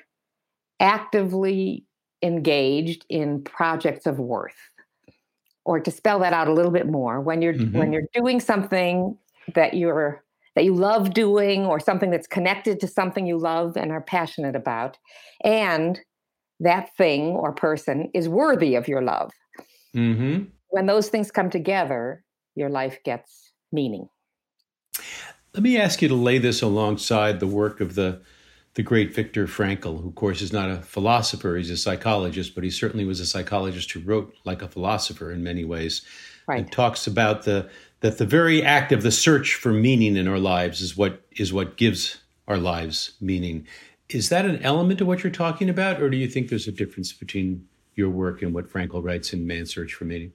actively 0.80 1.84
engaged 2.22 3.04
in 3.08 3.42
projects 3.44 4.06
of 4.06 4.18
worth. 4.18 4.56
Or 5.64 5.80
to 5.80 5.90
spell 5.90 6.20
that 6.20 6.32
out 6.32 6.48
a 6.48 6.52
little 6.52 6.70
bit 6.70 6.86
more, 6.86 7.20
when 7.20 7.42
you're 7.42 7.54
mm-hmm. 7.54 7.76
when 7.76 7.92
you're 7.92 8.06
doing 8.14 8.38
something 8.38 9.18
that 9.54 9.74
you're 9.74 10.22
that 10.56 10.64
you 10.64 10.74
love 10.74 11.14
doing 11.14 11.66
or 11.66 11.78
something 11.78 12.10
that's 12.10 12.26
connected 12.26 12.80
to 12.80 12.88
something 12.88 13.26
you 13.26 13.38
love 13.38 13.76
and 13.76 13.92
are 13.92 14.00
passionate 14.00 14.56
about. 14.56 14.98
And 15.44 16.00
that 16.58 16.96
thing 16.96 17.28
or 17.28 17.52
person 17.52 18.10
is 18.14 18.28
worthy 18.28 18.74
of 18.74 18.88
your 18.88 19.02
love. 19.02 19.30
Mm-hmm. 19.94 20.44
When 20.70 20.86
those 20.86 21.10
things 21.10 21.30
come 21.30 21.50
together, 21.50 22.24
your 22.54 22.70
life 22.70 22.98
gets 23.04 23.52
meaning. 23.70 24.08
Let 25.52 25.62
me 25.62 25.78
ask 25.78 26.00
you 26.02 26.08
to 26.08 26.14
lay 26.14 26.38
this 26.38 26.62
alongside 26.62 27.38
the 27.38 27.46
work 27.46 27.80
of 27.80 27.94
the 27.94 28.22
the 28.74 28.82
great 28.82 29.14
Viktor 29.14 29.46
Frankl, 29.46 30.02
who 30.02 30.08
of 30.08 30.14
course 30.16 30.42
is 30.42 30.52
not 30.52 30.70
a 30.70 30.82
philosopher, 30.82 31.56
he's 31.56 31.70
a 31.70 31.78
psychologist, 31.78 32.54
but 32.54 32.62
he 32.62 32.68
certainly 32.68 33.06
was 33.06 33.20
a 33.20 33.26
psychologist 33.26 33.90
who 33.92 34.00
wrote 34.00 34.34
like 34.44 34.60
a 34.60 34.68
philosopher 34.68 35.32
in 35.32 35.42
many 35.42 35.64
ways. 35.64 36.02
Right. 36.46 36.58
And 36.58 36.70
talks 36.70 37.06
about 37.06 37.44
the 37.44 37.70
that 38.00 38.18
the 38.18 38.26
very 38.26 38.62
act 38.62 38.92
of 38.92 39.02
the 39.02 39.10
search 39.10 39.54
for 39.54 39.72
meaning 39.72 40.16
in 40.16 40.28
our 40.28 40.38
lives 40.38 40.80
is 40.80 40.96
what 40.96 41.22
is 41.32 41.52
what 41.52 41.76
gives 41.76 42.18
our 42.48 42.58
lives 42.58 43.12
meaning. 43.20 43.66
Is 44.08 44.28
that 44.28 44.44
an 44.44 44.62
element 44.62 45.00
of 45.00 45.06
what 45.06 45.24
you're 45.24 45.32
talking 45.32 45.68
about, 45.68 46.00
or 46.00 46.08
do 46.08 46.16
you 46.16 46.28
think 46.28 46.48
there's 46.48 46.68
a 46.68 46.72
difference 46.72 47.12
between 47.12 47.66
your 47.96 48.10
work 48.10 48.42
and 48.42 48.54
what 48.54 48.70
Frankl 48.70 49.02
writes 49.02 49.32
in 49.32 49.46
Man's 49.46 49.74
Search 49.74 49.94
for 49.94 50.04
Meaning? 50.04 50.32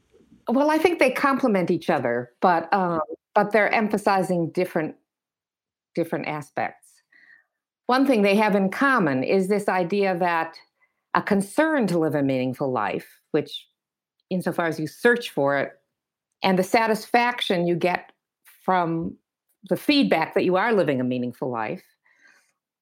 Well, 0.49 0.69
I 0.69 0.77
think 0.77 0.99
they 0.99 1.11
complement 1.11 1.71
each 1.71 1.89
other, 1.89 2.31
but 2.41 2.71
um, 2.73 3.01
but 3.33 3.51
they're 3.51 3.73
emphasizing 3.73 4.49
different 4.49 4.95
different 5.95 6.27
aspects. 6.27 6.87
One 7.85 8.05
thing 8.05 8.21
they 8.21 8.35
have 8.35 8.55
in 8.55 8.69
common 8.69 9.23
is 9.23 9.47
this 9.47 9.67
idea 9.67 10.17
that 10.17 10.55
a 11.13 11.21
concern 11.21 11.87
to 11.87 11.99
live 11.99 12.15
a 12.15 12.23
meaningful 12.23 12.71
life, 12.71 13.19
which, 13.31 13.67
insofar 14.29 14.67
as 14.67 14.79
you 14.79 14.87
search 14.87 15.29
for 15.29 15.57
it, 15.57 15.71
and 16.43 16.57
the 16.57 16.63
satisfaction 16.63 17.67
you 17.67 17.75
get 17.75 18.11
from 18.63 19.15
the 19.69 19.77
feedback 19.77 20.33
that 20.33 20.43
you 20.43 20.55
are 20.55 20.73
living 20.73 20.99
a 20.99 21.03
meaningful 21.03 21.49
life, 21.49 21.83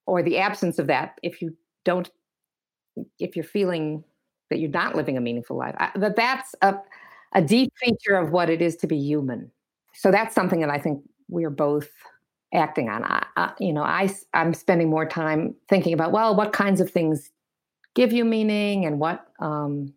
or 0.05 0.23
the 0.23 0.37
absence 0.37 0.79
of 0.79 0.87
that 0.87 1.19
if 1.23 1.41
you 1.41 1.55
don't 1.85 2.09
if 3.19 3.35
you're 3.35 3.45
feeling 3.45 4.03
that 4.49 4.59
you're 4.59 4.69
not 4.69 4.95
living 4.95 5.17
a 5.17 5.21
meaningful 5.21 5.55
life 5.55 5.75
I, 5.77 5.91
that 5.95 6.15
that's 6.15 6.55
a, 6.61 6.75
a 7.33 7.41
deep 7.41 7.71
feature 7.77 8.15
of 8.15 8.31
what 8.31 8.49
it 8.49 8.61
is 8.61 8.75
to 8.77 8.87
be 8.87 8.97
human. 8.97 9.51
So 9.93 10.11
that's 10.11 10.35
something 10.35 10.59
that 10.61 10.69
i 10.69 10.79
think 10.79 11.03
we're 11.29 11.51
both 11.51 11.89
acting 12.53 12.89
on. 12.89 13.03
I, 13.03 13.25
I, 13.37 13.53
you 13.59 13.71
know 13.71 13.83
i 13.83 14.09
i'm 14.33 14.53
spending 14.53 14.89
more 14.89 15.05
time 15.05 15.55
thinking 15.67 15.93
about 15.93 16.11
well 16.11 16.35
what 16.35 16.51
kinds 16.51 16.81
of 16.81 16.89
things 16.89 17.31
give 17.95 18.11
you 18.11 18.25
meaning 18.25 18.85
and 18.85 18.99
what 18.99 19.27
um, 19.39 19.93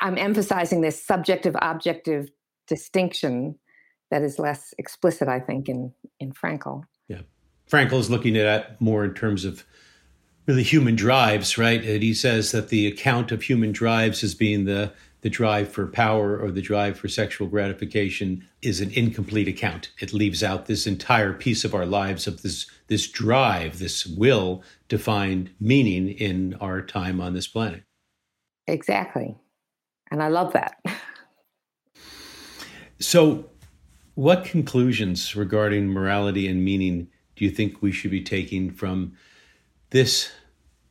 i'm 0.00 0.18
emphasizing 0.18 0.82
this 0.82 1.02
subjective 1.02 1.56
objective 1.62 2.28
distinction 2.66 3.58
that 4.10 4.22
is 4.22 4.38
less 4.38 4.74
explicit 4.78 5.28
i 5.28 5.40
think 5.40 5.68
in 5.68 5.92
in 6.20 6.32
frankl 6.32 6.82
yeah 7.08 7.20
Frankl 7.70 7.98
is 7.98 8.10
looking 8.10 8.36
at 8.36 8.44
that 8.44 8.80
more 8.80 9.04
in 9.04 9.14
terms 9.14 9.44
of 9.44 9.64
really 10.46 10.62
human 10.62 10.94
drives, 10.94 11.56
right? 11.56 11.82
And 11.82 12.02
he 12.02 12.14
says 12.14 12.52
that 12.52 12.68
the 12.68 12.86
account 12.86 13.32
of 13.32 13.42
human 13.42 13.72
drives 13.72 14.22
as 14.22 14.34
being 14.34 14.64
the 14.64 14.92
the 15.22 15.30
drive 15.30 15.70
for 15.70 15.86
power 15.86 16.38
or 16.38 16.50
the 16.50 16.60
drive 16.60 16.98
for 16.98 17.08
sexual 17.08 17.48
gratification 17.48 18.46
is 18.60 18.82
an 18.82 18.90
incomplete 18.90 19.48
account. 19.48 19.90
It 19.98 20.12
leaves 20.12 20.42
out 20.42 20.66
this 20.66 20.86
entire 20.86 21.32
piece 21.32 21.64
of 21.64 21.74
our 21.74 21.86
lives 21.86 22.26
of 22.26 22.42
this 22.42 22.66
this 22.88 23.08
drive, 23.08 23.78
this 23.78 24.04
will 24.04 24.62
to 24.90 24.98
find 24.98 25.50
meaning 25.58 26.10
in 26.10 26.54
our 26.60 26.82
time 26.82 27.22
on 27.22 27.32
this 27.32 27.46
planet. 27.46 27.84
Exactly. 28.66 29.34
And 30.10 30.22
I 30.22 30.28
love 30.28 30.52
that. 30.52 30.76
so 33.00 33.50
what 34.14 34.44
conclusions 34.44 35.34
regarding 35.34 35.88
morality 35.88 36.46
and 36.46 36.64
meaning 36.64 37.08
do 37.36 37.44
you 37.44 37.50
think 37.50 37.82
we 37.82 37.92
should 37.92 38.10
be 38.10 38.22
taking 38.22 38.70
from 38.70 39.16
this 39.90 40.30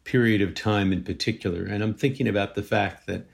period 0.03 0.41
of 0.41 0.53
time 0.53 0.91
in 0.91 1.03
particular? 1.03 1.63
And 1.63 1.81
I'm 1.81 1.93
thinking 1.93 2.27
about 2.27 2.55
the 2.55 2.63
fact 2.63 3.07
that 3.07 3.25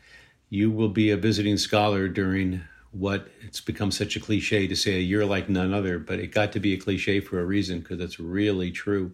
you 0.49 0.69
will 0.69 0.89
be 0.89 1.09
a 1.09 1.17
visiting 1.17 1.57
scholar 1.57 2.07
during 2.07 2.61
what 2.91 3.27
it's 3.41 3.61
become 3.61 3.91
such 3.91 4.15
a 4.15 4.19
cliche 4.19 4.67
to 4.67 4.75
say 4.75 4.95
a 4.95 5.01
year 5.01 5.25
like 5.25 5.47
none 5.47 5.73
other, 5.73 5.99
but 5.99 6.19
it 6.19 6.27
got 6.27 6.51
to 6.51 6.59
be 6.59 6.73
a 6.73 6.77
cliche 6.77 7.19
for 7.19 7.39
a 7.39 7.45
reason 7.45 7.79
because 7.79 7.99
it's 7.99 8.19
really 8.19 8.71
true. 8.71 9.11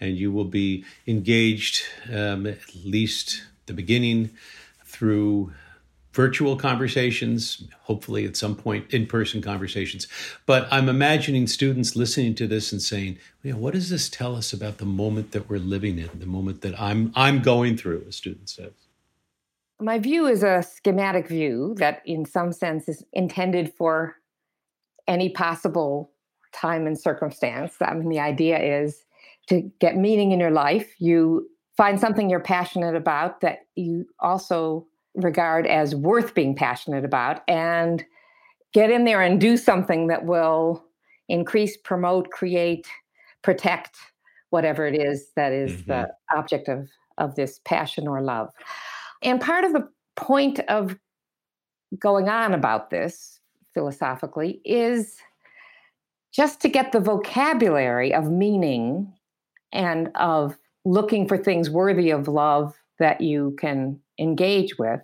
And 0.00 0.16
you 0.16 0.32
will 0.32 0.46
be 0.46 0.84
engaged 1.06 1.82
um, 2.12 2.46
at 2.46 2.74
least 2.84 3.42
the 3.66 3.74
beginning 3.74 4.30
through 4.86 5.52
virtual 6.12 6.56
conversations, 6.56 7.62
hopefully 7.82 8.24
at 8.24 8.36
some 8.36 8.56
point 8.56 8.92
in 8.92 9.06
person 9.06 9.40
conversations. 9.40 10.08
But 10.46 10.66
I'm 10.70 10.88
imagining 10.88 11.46
students 11.46 11.94
listening 11.94 12.34
to 12.36 12.46
this 12.46 12.72
and 12.72 12.82
saying, 12.82 13.18
what 13.42 13.74
does 13.74 13.90
this 13.90 14.08
tell 14.08 14.34
us 14.34 14.52
about 14.52 14.78
the 14.78 14.86
moment 14.86 15.32
that 15.32 15.48
we're 15.48 15.58
living 15.58 15.98
in, 15.98 16.10
the 16.14 16.26
moment 16.26 16.62
that 16.62 16.80
I'm 16.80 17.12
I'm 17.14 17.42
going 17.42 17.76
through, 17.76 18.04
a 18.08 18.12
student 18.12 18.48
says. 18.48 18.72
My 19.80 19.98
view 19.98 20.26
is 20.26 20.42
a 20.42 20.62
schematic 20.62 21.26
view 21.26 21.74
that 21.78 22.02
in 22.04 22.26
some 22.26 22.52
sense 22.52 22.88
is 22.88 23.02
intended 23.12 23.72
for 23.72 24.16
any 25.08 25.30
possible 25.30 26.12
time 26.52 26.86
and 26.86 27.00
circumstance. 27.00 27.76
I 27.80 27.94
mean, 27.94 28.08
the 28.08 28.20
idea 28.20 28.82
is 28.82 29.04
to 29.48 29.70
get 29.80 29.96
meaning 29.96 30.32
in 30.32 30.40
your 30.40 30.50
life, 30.50 30.94
you 30.98 31.48
find 31.76 31.98
something 31.98 32.28
you're 32.28 32.40
passionate 32.40 32.94
about 32.94 33.40
that 33.40 33.60
you 33.74 34.06
also 34.18 34.86
regard 35.14 35.66
as 35.66 35.94
worth 35.94 36.34
being 36.34 36.54
passionate 36.54 37.04
about 37.04 37.42
and 37.48 38.04
get 38.72 38.90
in 38.90 39.04
there 39.04 39.22
and 39.22 39.40
do 39.40 39.56
something 39.56 40.06
that 40.06 40.24
will 40.24 40.84
increase, 41.28 41.76
promote, 41.76 42.30
create, 42.30 42.86
protect 43.42 43.96
whatever 44.50 44.86
it 44.86 45.00
is 45.00 45.30
that 45.36 45.52
is 45.52 45.72
mm-hmm. 45.72 45.90
the 45.90 46.10
object 46.34 46.68
of, 46.68 46.88
of 47.18 47.34
this 47.34 47.60
passion 47.64 48.06
or 48.06 48.20
love. 48.20 48.50
And 49.22 49.40
part 49.40 49.64
of 49.64 49.72
the 49.72 49.88
point 50.16 50.60
of 50.68 50.96
going 51.98 52.28
on 52.28 52.54
about 52.54 52.90
this 52.90 53.40
philosophically 53.74 54.60
is 54.64 55.16
just 56.32 56.60
to 56.60 56.68
get 56.68 56.92
the 56.92 57.00
vocabulary 57.00 58.14
of 58.14 58.30
meaning 58.30 59.12
and 59.72 60.10
of 60.14 60.56
looking 60.84 61.26
for 61.26 61.36
things 61.36 61.68
worthy 61.68 62.10
of 62.10 62.28
love 62.28 62.74
that 62.98 63.20
you 63.20 63.56
can 63.58 63.98
engage 64.20 64.78
with 64.78 65.00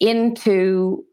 into 0.00 1.04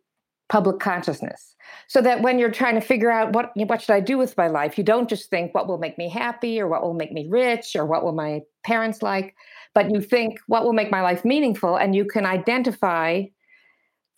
public 0.49 0.79
consciousness. 0.79 1.55
So 1.87 2.01
that 2.01 2.21
when 2.21 2.39
you're 2.39 2.51
trying 2.51 2.75
to 2.75 2.81
figure 2.81 3.11
out 3.11 3.33
what 3.33 3.51
what 3.55 3.81
should 3.81 3.93
I 3.93 3.99
do 3.99 4.17
with 4.17 4.35
my 4.37 4.47
life 4.47 4.77
you 4.77 4.83
don't 4.83 5.09
just 5.09 5.29
think 5.29 5.53
what 5.53 5.67
will 5.67 5.77
make 5.77 5.97
me 5.97 6.09
happy 6.09 6.59
or 6.59 6.67
what 6.67 6.81
will 6.81 6.93
make 6.93 7.11
me 7.11 7.27
rich 7.29 7.75
or 7.75 7.85
what 7.85 8.03
will 8.03 8.11
my 8.11 8.41
parents 8.63 9.01
like 9.03 9.35
but 9.73 9.91
you 9.91 10.01
think 10.01 10.39
what 10.47 10.63
will 10.63 10.73
make 10.73 10.91
my 10.91 11.01
life 11.01 11.23
meaningful 11.23 11.75
and 11.75 11.95
you 11.95 12.05
can 12.05 12.25
identify 12.25 13.23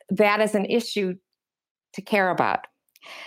that 0.09 0.41
as 0.41 0.55
an 0.55 0.65
issue 0.65 1.15
to 1.93 2.01
care 2.01 2.29
about. 2.29 2.67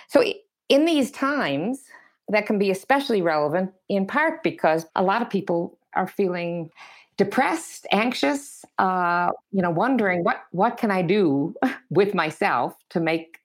So 0.08 0.24
in 0.68 0.84
these 0.84 1.10
times 1.10 1.82
that 2.28 2.46
can 2.46 2.58
be 2.58 2.70
especially 2.70 3.20
relevant 3.20 3.72
in 3.88 4.06
part 4.06 4.42
because 4.42 4.86
a 4.94 5.02
lot 5.02 5.20
of 5.22 5.28
people 5.28 5.78
are 5.94 6.06
feeling 6.06 6.70
depressed, 7.16 7.86
anxious, 7.92 8.64
uh, 8.78 9.30
you 9.52 9.62
know, 9.62 9.70
wondering 9.70 10.24
what 10.24 10.42
what 10.50 10.76
can 10.76 10.90
I 10.90 11.02
do 11.02 11.54
with 11.90 12.14
myself 12.14 12.74
to 12.90 13.00
make 13.00 13.38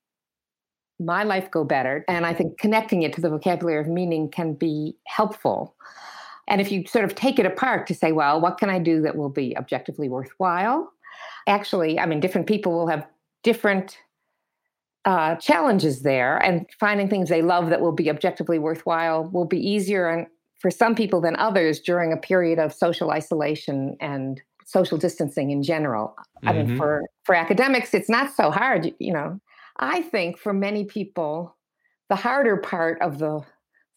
my 0.99 1.23
life 1.23 1.49
go 1.49 1.63
better. 1.63 2.03
And 2.07 2.25
I 2.25 2.33
think 2.33 2.57
connecting 2.57 3.03
it 3.03 3.13
to 3.13 3.21
the 3.21 3.29
vocabulary 3.29 3.79
of 3.79 3.87
meaning 3.87 4.29
can 4.29 4.53
be 4.53 4.97
helpful. 5.05 5.75
And 6.47 6.59
if 6.59 6.71
you 6.71 6.85
sort 6.87 7.05
of 7.05 7.15
take 7.15 7.39
it 7.39 7.45
apart 7.45 7.87
to 7.87 7.95
say, 7.95 8.11
well, 8.11 8.41
what 8.41 8.57
can 8.57 8.69
I 8.69 8.79
do 8.79 9.01
that 9.01 9.15
will 9.15 9.29
be 9.29 9.55
objectively 9.55 10.09
worthwhile? 10.09 10.91
Actually, 11.47 11.99
I 11.99 12.05
mean, 12.05 12.19
different 12.19 12.47
people 12.47 12.73
will 12.73 12.87
have 12.87 13.05
different 13.43 13.97
uh, 15.05 15.35
challenges 15.35 16.01
there, 16.01 16.37
and 16.37 16.65
finding 16.79 17.07
things 17.07 17.29
they 17.29 17.41
love 17.41 17.69
that 17.69 17.81
will 17.81 17.93
be 17.93 18.09
objectively 18.09 18.59
worthwhile 18.59 19.23
will 19.29 19.45
be 19.45 19.57
easier 19.57 20.09
and 20.09 20.27
for 20.59 20.69
some 20.69 20.95
people 20.95 21.21
than 21.21 21.35
others 21.37 21.79
during 21.79 22.13
a 22.13 22.17
period 22.17 22.59
of 22.59 22.73
social 22.73 23.11
isolation 23.11 23.95
and 23.99 24.41
social 24.65 24.97
distancing 24.97 25.51
in 25.51 25.63
general. 25.63 26.15
Mm-hmm. 26.17 26.47
I 26.47 26.53
mean, 26.53 26.67
mm-hmm. 26.67 26.77
for 26.77 27.03
for 27.23 27.35
academics, 27.35 27.93
it's 27.93 28.09
not 28.09 28.33
so 28.33 28.51
hard. 28.51 28.93
You 28.99 29.13
know, 29.13 29.39
I 29.77 30.01
think 30.03 30.37
for 30.37 30.53
many 30.53 30.85
people, 30.85 31.55
the 32.09 32.15
harder 32.15 32.57
part 32.57 33.01
of 33.01 33.19
the 33.19 33.41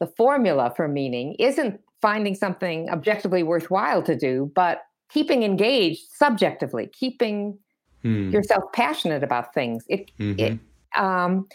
the 0.00 0.06
formula 0.06 0.72
for 0.76 0.88
meaning 0.88 1.36
isn't 1.38 1.80
finding 2.00 2.34
something 2.34 2.90
objectively 2.90 3.44
worthwhile 3.44 4.02
to 4.02 4.16
do, 4.16 4.50
but 4.54 4.82
keeping 5.08 5.44
engaged 5.44 6.02
subjectively, 6.12 6.88
keeping 6.88 7.56
hmm. 8.02 8.30
yourself 8.30 8.64
passionate 8.72 9.22
about 9.22 9.54
things. 9.54 9.84
It, 9.88 10.10
mm-hmm. 10.18 10.40
it 10.40 10.58
um, 10.96 11.46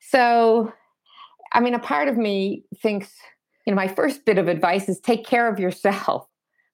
so, 0.00 0.72
I 1.52 1.60
mean, 1.60 1.74
a 1.74 1.78
part 1.78 2.08
of 2.08 2.16
me 2.16 2.64
thinks 2.82 3.12
you 3.66 3.72
know, 3.72 3.76
my 3.76 3.88
first 3.88 4.24
bit 4.24 4.38
of 4.38 4.48
advice 4.48 4.88
is 4.88 5.00
take 5.00 5.24
care 5.24 5.48
of 5.48 5.58
yourself. 5.58 6.26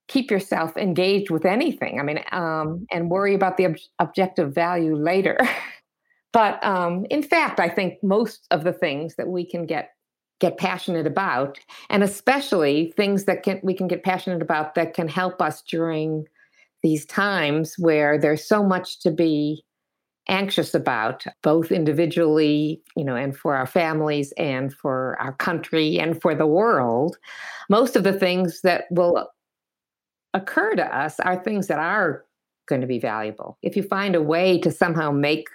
Keep 0.09 0.31
yourself 0.31 0.77
engaged 0.77 1.31
with 1.31 1.45
anything. 1.45 2.01
I 2.01 2.03
mean, 2.03 2.21
um, 2.33 2.87
and 2.91 3.11
worry 3.11 3.35
about 3.35 3.57
the 3.57 3.67
ob- 3.67 3.77
objective 4.01 4.53
value 4.53 4.97
later. 4.97 5.39
but 6.33 6.65
um, 6.65 7.07
in 7.11 7.23
fact, 7.23 7.61
I 7.61 7.69
think 7.69 8.03
most 8.03 8.47
of 8.51 8.65
the 8.65 8.73
things 8.73 9.17
that 9.17 9.29
we 9.29 9.45
can 9.45 9.67
get 9.67 9.91
get 10.41 10.57
passionate 10.57 11.07
about 11.07 11.59
and 11.91 12.03
especially 12.03 12.95
things 12.97 13.25
that 13.27 13.43
can 13.43 13.61
we 13.63 13.75
can 13.75 13.87
get 13.87 14.03
passionate 14.03 14.41
about 14.41 14.75
that 14.75 14.95
can 14.95 15.07
help 15.07 15.43
us 15.43 15.61
during 15.61 16.25
these 16.83 17.05
times 17.05 17.75
where 17.79 18.19
there's 18.19 18.43
so 18.43 18.63
much 18.63 19.01
to 19.01 19.11
be 19.11 19.63
anxious 20.31 20.75
about 20.75 21.25
both 21.43 21.73
individually 21.73 22.81
you 22.97 23.05
know 23.05 23.17
and 23.17 23.37
for 23.37 23.57
our 23.57 23.67
families 23.67 24.33
and 24.39 24.73
for 24.73 25.17
our 25.21 25.33
country 25.35 25.99
and 25.99 26.21
for 26.23 26.35
the 26.35 26.47
world. 26.47 27.19
Most 27.69 27.97
of 27.97 28.05
the 28.05 28.13
things 28.13 28.63
that 28.63 28.85
will 28.91 29.29
occur 30.33 30.75
to 30.77 30.97
us 30.97 31.19
are 31.21 31.37
things 31.37 31.67
that 31.67 31.79
are 31.79 32.25
going 32.67 32.81
to 32.81 32.87
be 32.87 33.01
valuable. 33.01 33.59
If 33.63 33.77
you 33.77 33.83
find 33.83 34.15
a 34.15 34.23
way 34.23 34.59
to 34.61 34.71
somehow 34.71 35.11
make 35.11 35.49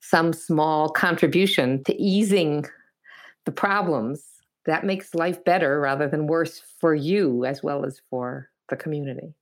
some 0.00 0.32
small 0.32 0.88
contribution 0.88 1.84
to 1.84 1.94
easing 1.94 2.64
the 3.44 3.52
problems 3.52 4.24
that 4.64 4.84
makes 4.84 5.14
life 5.14 5.44
better 5.44 5.80
rather 5.80 6.08
than 6.08 6.26
worse 6.26 6.62
for 6.80 6.94
you 6.94 7.44
as 7.44 7.62
well 7.62 7.84
as 7.84 8.00
for 8.10 8.48
the 8.68 8.76
community. 8.76 9.34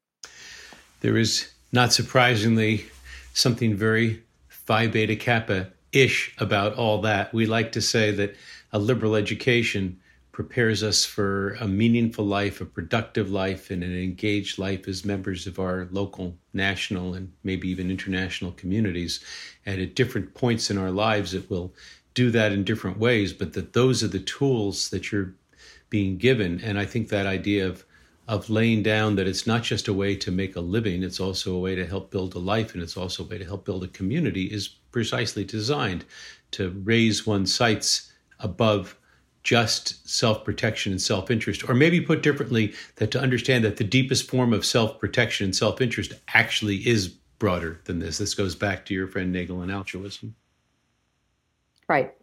There 1.01 1.17
is 1.17 1.51
not 1.73 1.93
surprisingly 1.93 2.87
something 3.33 3.75
very 3.75 4.23
Phi 4.71 4.87
Beta 4.87 5.17
Kappa 5.17 5.73
ish 5.91 6.33
about 6.39 6.75
all 6.75 7.01
that. 7.01 7.35
We 7.35 7.45
like 7.45 7.73
to 7.73 7.81
say 7.81 8.13
that 8.13 8.37
a 8.73 8.79
liberal 8.79 9.17
education 9.17 9.99
prepares 10.31 10.85
us 10.85 11.05
for 11.05 11.55
a 11.55 11.67
meaningful 11.67 12.25
life, 12.25 12.61
a 12.61 12.65
productive 12.65 13.33
life, 13.33 13.73
and 13.73 13.83
an 13.83 14.01
engaged 14.01 14.61
life 14.61 14.87
as 14.87 15.05
members 15.05 15.49
of 15.49 15.59
our 15.59 15.89
local, 15.91 16.37
national, 16.55 17.15
and 17.15 17.33
maybe 17.43 17.69
even 17.69 17.91
international 17.91 18.53
communities. 18.53 19.19
And 19.67 19.83
at 19.83 19.97
different 19.97 20.35
points 20.35 20.71
in 20.71 20.79
our 20.79 20.93
lives, 20.93 21.35
it 21.35 21.51
will 21.51 21.75
do 22.15 22.31
that 22.31 22.53
in 22.53 22.63
different 22.63 22.99
ways, 22.99 23.33
but 23.33 23.55
that 23.55 23.73
those 23.73 24.05
are 24.05 24.09
the 24.09 24.21
tools 24.21 24.91
that 24.91 25.11
you're 25.11 25.35
being 25.89 26.17
given. 26.17 26.61
And 26.63 26.79
I 26.79 26.85
think 26.85 27.09
that 27.09 27.27
idea 27.27 27.67
of 27.67 27.85
of 28.31 28.49
laying 28.49 28.81
down 28.81 29.17
that 29.17 29.27
it's 29.27 29.45
not 29.45 29.65
just 29.65 29.89
a 29.89 29.93
way 29.93 30.15
to 30.15 30.31
make 30.31 30.55
a 30.55 30.61
living, 30.61 31.03
it's 31.03 31.19
also 31.19 31.53
a 31.53 31.59
way 31.59 31.75
to 31.75 31.85
help 31.85 32.13
build 32.13 32.33
a 32.37 32.39
life 32.39 32.75
and 32.75 32.83
it's 32.83 32.97
also 32.97 33.25
a 33.25 33.27
way 33.27 33.37
to 33.37 33.45
help 33.45 33.65
build 33.65 33.83
a 33.83 33.89
community 33.89 34.45
is 34.45 34.69
precisely 34.69 35.45
designed 35.45 36.05
to 36.53 36.71
raise 36.85 37.27
one's 37.27 37.53
sights 37.53 38.13
above 38.39 38.97
just 39.43 40.09
self 40.09 40.45
protection 40.45 40.93
and 40.93 41.03
self 41.03 41.29
interest. 41.29 41.69
Or 41.69 41.75
maybe 41.75 42.01
put 42.01 42.23
differently, 42.23 42.73
that 42.97 43.11
to 43.11 43.21
understand 43.21 43.65
that 43.65 43.79
the 43.79 43.85
deepest 43.85 44.31
form 44.31 44.53
of 44.53 44.65
self 44.65 45.01
protection 45.01 45.47
and 45.47 45.57
self 45.57 45.81
interest 45.81 46.13
actually 46.33 46.87
is 46.87 47.09
broader 47.09 47.81
than 47.87 47.99
this. 47.99 48.19
This 48.19 48.35
goes 48.35 48.55
back 48.55 48.87
to 48.87 48.95
your 48.95 49.09
friend 49.09 49.33
Nagel 49.33 49.61
and 49.61 49.73
altruism. 49.73 50.37
Right. 51.89 52.15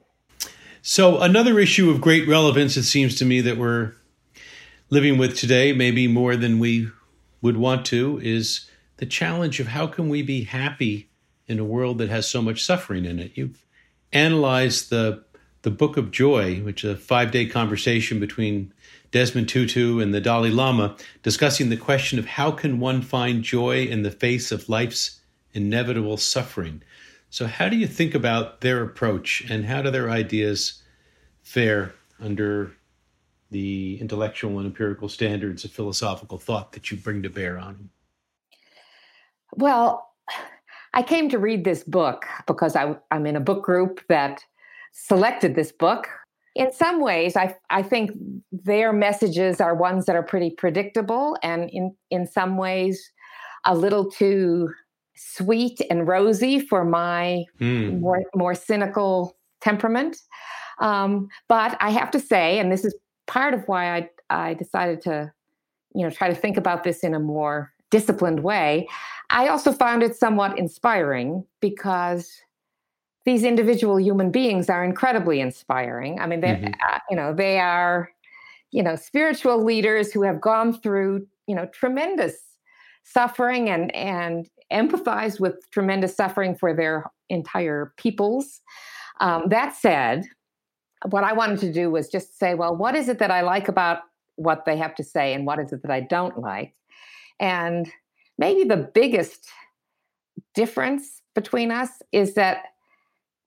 So, 0.82 1.20
another 1.20 1.60
issue 1.60 1.90
of 1.90 2.00
great 2.00 2.30
relevance, 2.30 2.78
it 2.78 2.84
seems 2.84 3.16
to 3.16 3.26
me, 3.26 3.42
that 3.42 3.58
we're 3.58 3.92
living 4.90 5.18
with 5.18 5.38
today, 5.38 5.74
maybe 5.74 6.08
more 6.08 6.36
than 6.36 6.60
we 6.60 6.90
would 7.42 7.58
want 7.58 7.86
to, 7.88 8.20
is 8.24 8.70
the 8.98 9.06
challenge 9.06 9.60
of 9.60 9.68
how 9.68 9.88
can 9.88 10.10
we 10.10 10.22
be 10.22 10.44
happy 10.44 11.10
in 11.48 11.60
a 11.60 11.66
world 11.66 11.98
that 11.98 12.10
has 12.10 12.28
so 12.28 12.42
much 12.42 12.64
suffering 12.64 13.06
in 13.06 13.20
it. 13.20 13.32
You've 13.36 13.66
analyzed 14.12 14.90
the 14.90 15.24
the 15.64 15.72
Book 15.72 15.98
of 15.98 16.12
Joy, 16.12 16.62
which 16.62 16.84
is 16.84 16.92
a 16.92 16.96
five 16.96 17.32
day 17.32 17.46
conversation 17.46 18.20
between 18.20 18.74
Desmond 19.12 19.50
Tutu 19.50 20.00
and 20.00 20.14
the 20.14 20.22
Dalai 20.22 20.50
Lama, 20.50 20.96
discussing 21.24 21.70
the 21.70 21.78
question 21.78 22.20
of 22.20 22.26
how 22.26 22.52
can 22.52 22.80
one 22.80 23.02
find 23.02 23.44
joy 23.44 23.84
in 23.84 24.04
the 24.04 24.12
face 24.12 24.52
of 24.52 24.70
life's 24.70 25.20
inevitable 25.54 26.18
suffering. 26.18 26.84
So, 27.30 27.48
how 27.48 27.68
do 27.68 27.76
you 27.76 27.88
think 27.88 28.16
about 28.16 28.62
their 28.62 28.82
approach, 28.82 29.44
and 29.50 29.66
how 29.66 29.82
do 29.82 29.92
their 29.92 30.10
ideas 30.10 30.82
fare 31.42 31.94
under 32.20 32.74
the 33.52 33.98
intellectual 34.00 34.58
and 34.58 34.68
empirical 34.68 35.10
standards 35.10 35.64
of 35.64 35.72
philosophical 35.72 36.38
thought 36.38 36.72
that 36.74 36.92
you 36.92 36.98
bring 36.98 37.24
to 37.24 37.30
bear 37.30 37.58
on 37.58 37.74
them? 37.74 37.90
Well, 39.56 40.08
I 40.94 41.04
came 41.04 41.30
to 41.30 41.40
read 41.40 41.64
this 41.64 41.84
book 41.84 42.26
because 42.46 42.76
I, 42.76 42.96
am 43.12 43.26
in 43.26 43.36
a 43.36 43.42
book 43.42 43.64
group 43.64 44.02
that 44.10 44.42
selected 44.92 45.56
this 45.56 45.72
book. 45.72 46.08
In 46.56 46.72
some 46.74 47.02
ways, 47.02 47.36
I, 47.36 47.56
I 47.70 47.84
think 47.84 48.12
their 48.52 48.92
messages 48.92 49.62
are 49.62 49.76
ones 49.76 50.06
that 50.06 50.16
are 50.16 50.24
pretty 50.24 50.50
predictable, 50.50 51.38
and 51.44 51.70
in, 51.72 51.96
in 52.10 52.26
some 52.26 52.58
ways, 52.58 53.12
a 53.66 53.76
little 53.76 54.10
too 54.10 54.70
sweet 55.16 55.82
and 55.90 56.08
rosy 56.08 56.60
for 56.60 56.84
my 56.84 57.44
mm. 57.60 58.00
more, 58.00 58.24
more 58.36 58.56
cynical 58.56 59.38
temperament. 59.62 60.18
Um, 60.80 61.30
but 61.48 61.78
I 61.80 61.90
have 61.92 62.12
to 62.12 62.20
say, 62.20 62.60
and 62.60 62.72
this 62.72 62.86
is 62.86 62.96
part 63.28 63.54
of 63.54 63.68
why 63.68 63.96
I 63.96 64.10
I 64.30 64.54
decided 64.56 65.02
to, 65.02 65.32
you 65.94 66.04
know, 66.04 66.10
try 66.10 66.28
to 66.28 66.36
think 66.36 66.58
about 66.58 66.84
this 66.84 67.04
in 67.04 67.14
a 67.14 67.20
more 67.20 67.72
disciplined 67.90 68.44
way. 68.44 68.88
I 69.30 69.48
also 69.48 69.72
found 69.72 70.04
it 70.04 70.16
somewhat 70.16 70.58
inspiring 70.58 71.46
because 71.62 72.42
these 73.26 73.44
individual 73.44 74.00
human 74.00 74.32
beings 74.32 74.70
are 74.70 74.84
incredibly 74.84 75.42
inspiring. 75.42 76.20
I 76.20 76.28
mean, 76.28 76.40
they, 76.40 76.48
mm-hmm. 76.48 76.74
uh, 76.90 77.00
you 77.10 77.16
know, 77.16 77.34
they 77.34 77.60
are, 77.60 78.10
you 78.72 78.82
know, 78.82 78.96
spiritual 78.96 79.64
leaders 79.64 80.14
who 80.14 80.24
have 80.24 80.40
gone 80.40 80.80
through, 80.80 81.28
you 81.46 81.56
know, 81.56 81.68
tremendous 81.68 82.36
suffering 83.04 83.70
and 83.70 83.94
and 83.96 84.50
empathize 84.72 85.40
with 85.40 85.56
tremendous 85.72 86.16
suffering 86.16 86.56
for 86.56 86.74
their 86.74 87.06
entire 87.30 87.94
peoples. 87.98 88.62
Um, 89.20 89.50
that 89.50 89.76
said, 89.76 90.26
what 91.06 91.24
I 91.24 91.34
wanted 91.34 91.60
to 91.60 91.72
do 91.72 91.90
was 91.92 92.10
just 92.10 92.40
say, 92.40 92.54
well, 92.54 92.76
what 92.76 92.96
is 92.96 93.10
it 93.10 93.20
that 93.20 93.32
I 93.32 93.42
like 93.42 93.68
about 93.68 94.00
what 94.36 94.66
they 94.66 94.78
have 94.78 94.96
to 94.96 95.04
say, 95.04 95.34
and 95.34 95.46
what 95.46 95.60
is 95.60 95.74
it 95.74 95.82
that 95.82 95.92
I 95.92 96.00
don't 96.00 96.40
like? 96.40 96.74
And 97.40 97.92
maybe 98.38 98.64
the 98.64 98.78
biggest 98.78 99.48
difference 100.54 101.22
between 101.36 101.72
us 101.72 101.90
is 102.12 102.34
that, 102.36 102.66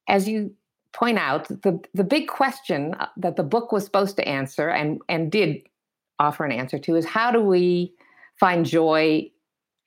as 0.09 0.29
you 0.29 0.53
point 0.93 1.19
out, 1.19 1.49
the, 1.49 1.81
the 1.95 2.05
big 2.05 2.29
question 2.29 2.95
uh, 2.95 3.07
that 3.17 3.37
the 3.37 3.43
book 3.43 3.73
was 3.73 3.85
supposed 3.85 4.17
to 4.17 4.29
answer 4.29 4.69
and, 4.69 5.01
and 5.09 5.31
did 5.31 5.63
offer 6.19 6.45
an 6.45 6.53
answer 6.53 6.79
to 6.79 6.97
is 6.97 7.07
how 7.07 7.31
do 7.31 7.41
we 7.41 7.93
find 8.39 8.67
joy 8.67 9.31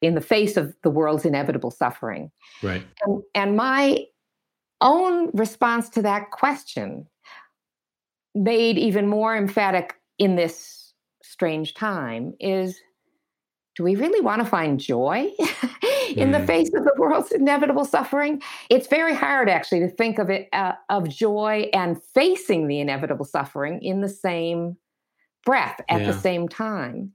in 0.01 0.15
the 0.15 0.21
face 0.21 0.57
of 0.57 0.73
the 0.83 0.89
world's 0.89 1.25
inevitable 1.25 1.71
suffering? 1.71 2.31
Right. 2.61 2.83
And, 3.05 3.23
and 3.35 3.55
my 3.57 4.05
own 4.81 5.29
response 5.33 5.89
to 5.89 6.01
that 6.01 6.31
question 6.31 7.07
made 8.35 8.77
even 8.77 9.07
more 9.07 9.35
emphatic 9.35 9.95
in 10.17 10.35
this 10.35 10.93
strange 11.21 11.73
time 11.73 12.33
is 12.39 12.79
do 13.75 13.83
we 13.83 13.95
really 13.95 14.21
want 14.21 14.41
to 14.41 14.47
find 14.47 14.79
joy 14.79 15.31
in 16.15 16.29
mm. 16.29 16.39
the 16.39 16.45
face 16.45 16.71
of 16.75 16.83
the 16.83 16.93
world's 16.97 17.31
inevitable 17.31 17.85
suffering? 17.85 18.41
It's 18.69 18.87
very 18.87 19.15
hard 19.15 19.49
actually 19.49 19.79
to 19.79 19.89
think 19.89 20.19
of 20.19 20.29
it 20.29 20.47
uh, 20.53 20.73
of 20.89 21.09
joy 21.09 21.69
and 21.73 22.01
facing 22.13 22.67
the 22.67 22.79
inevitable 22.79 23.25
suffering 23.25 23.81
in 23.81 24.01
the 24.01 24.09
same 24.09 24.77
breath 25.43 25.81
at 25.89 26.01
yeah. 26.01 26.11
the 26.11 26.19
same 26.19 26.47
time. 26.47 27.11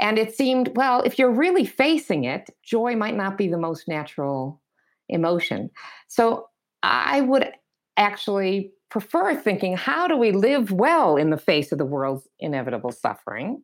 And 0.00 0.18
it 0.18 0.34
seemed, 0.34 0.72
well, 0.76 1.02
if 1.02 1.18
you're 1.18 1.30
really 1.30 1.66
facing 1.66 2.24
it, 2.24 2.48
joy 2.62 2.96
might 2.96 3.16
not 3.16 3.36
be 3.36 3.48
the 3.48 3.58
most 3.58 3.88
natural 3.88 4.62
emotion. 5.08 5.70
So 6.06 6.48
I 6.82 7.20
would 7.20 7.50
actually 7.96 8.72
prefer 8.90 9.34
thinking, 9.36 9.76
how 9.76 10.06
do 10.06 10.16
we 10.16 10.32
live 10.32 10.70
well 10.72 11.16
in 11.16 11.30
the 11.30 11.36
face 11.36 11.72
of 11.72 11.78
the 11.78 11.84
world's 11.84 12.26
inevitable 12.40 12.92
suffering? 12.92 13.62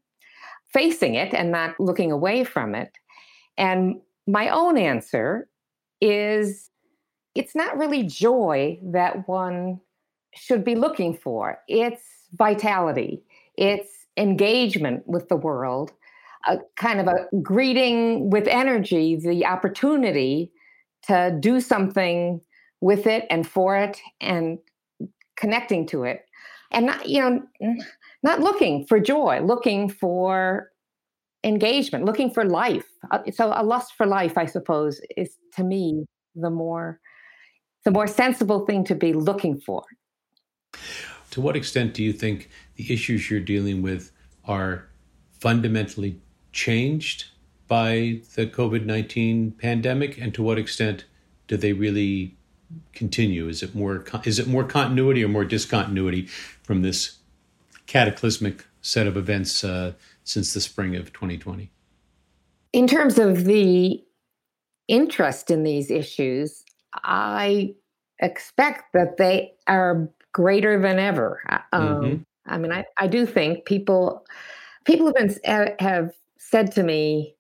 facing 0.75 1.15
it 1.15 1.33
and 1.33 1.53
not 1.53 1.79
looking 1.79 2.11
away 2.13 2.45
from 2.45 2.75
it. 2.75 2.99
And 3.57 4.01
my 4.27 4.49
own 4.49 4.77
answer 4.77 5.49
is 6.01 6.71
it's 7.37 7.55
not 7.55 7.79
really 7.79 8.03
joy 8.03 8.79
that 8.83 9.27
one 9.29 9.81
should 10.35 10.65
be 10.65 10.75
looking 10.75 11.17
for, 11.17 11.59
it's 11.69 12.03
vitality, 12.33 13.23
it's 13.57 13.89
engagement 14.17 15.05
with 15.07 15.29
the 15.29 15.37
world, 15.37 15.93
a 16.47 16.59
kind 16.77 17.01
of 17.01 17.07
a 17.07 17.37
greeting 17.41 18.31
with 18.31 18.49
energy, 18.49 19.17
the 19.17 19.47
opportunity 19.47 20.51
to 21.07 21.37
do 21.39 21.61
something 21.61 22.41
with 22.81 23.07
it 23.07 23.27
and 23.31 23.47
for 23.47 23.77
it 23.77 24.01
and 24.21 24.59
connecting 25.37 25.87
to 25.87 26.05
it 26.05 26.25
and 26.71 26.87
not 26.87 27.09
you 27.09 27.21
know 27.21 27.43
not 28.23 28.41
looking 28.41 28.87
for 28.87 28.99
joy, 28.99 29.41
looking 29.43 29.89
for 29.89 30.71
engagement, 31.45 32.05
looking 32.05 32.31
for 32.31 32.45
life. 32.45 32.87
Uh, 33.11 33.19
so 33.31 33.53
a 33.55 33.63
lust 33.63 33.93
for 33.97 34.07
life, 34.07 34.39
I 34.39 34.47
suppose, 34.47 35.01
is 35.17 35.37
to 35.57 35.63
me 35.63 36.07
the 36.35 36.51
more 36.51 37.01
the 37.85 37.91
more 37.91 38.07
sensible 38.07 38.65
thing 38.67 38.83
to 38.85 38.95
be 38.95 39.13
looking 39.13 39.61
for. 39.61 39.85
To 41.33 41.41
what 41.41 41.57
extent 41.57 41.95
do 41.95 42.03
you 42.03 42.13
think 42.13 42.49
the 42.77 42.93
issues 42.93 43.31
you're 43.31 43.41
dealing 43.41 43.83
with 43.83 44.11
are 44.47 44.89
fundamentally 45.33 46.19
changed 46.53 47.27
by 47.69 48.21
the 48.35 48.47
COVID 48.47 48.87
19 48.87 49.53
pandemic? 49.53 50.19
And 50.19 50.33
to 50.35 50.43
what 50.43 50.59
extent 50.59 51.05
do 51.47 51.57
they 51.57 51.73
really 51.73 52.37
continue? 52.93 53.49
Is 53.49 53.63
it 53.63 53.75
more, 53.75 54.05
is 54.25 54.39
it 54.39 54.47
more 54.47 54.65
continuity 54.65 55.25
or 55.25 55.29
more 55.29 55.45
discontinuity 55.45 56.27
from 56.63 56.83
this 56.83 57.19
cataclysmic 57.87 58.65
set 58.85 59.07
of 59.07 59.17
events 59.17 59.65
uh, 59.65 59.93
since 60.25 60.55
the 60.55 60.61
spring 60.61 60.95
of 60.95 61.13
2020. 61.13 61.71
In 62.73 62.87
terms 62.87 63.19
of 63.19 63.45
the 63.45 64.05
interest 64.89 65.51
in 65.51 65.63
these 65.63 65.91
issues, 65.91 66.65
I 67.03 67.75
expect 68.21 68.93
that 68.93 69.17
they 69.17 69.53
are 69.67 70.09
greater 70.33 70.81
than 70.81 70.99
ever. 70.99 71.41
Uh, 71.49 71.59
um, 71.73 71.83
mm-hmm. 71.83 72.23
I 72.47 72.59
mean, 72.59 72.73
I, 72.73 72.85
I 72.99 73.07
do 73.07 73.25
think 73.27 73.65
people 73.65 74.27
people 74.85 75.07
have 75.07 75.15
been 75.15 75.75
have 75.79 76.13
said 76.39 76.73
to 76.73 76.83
me 76.83 77.37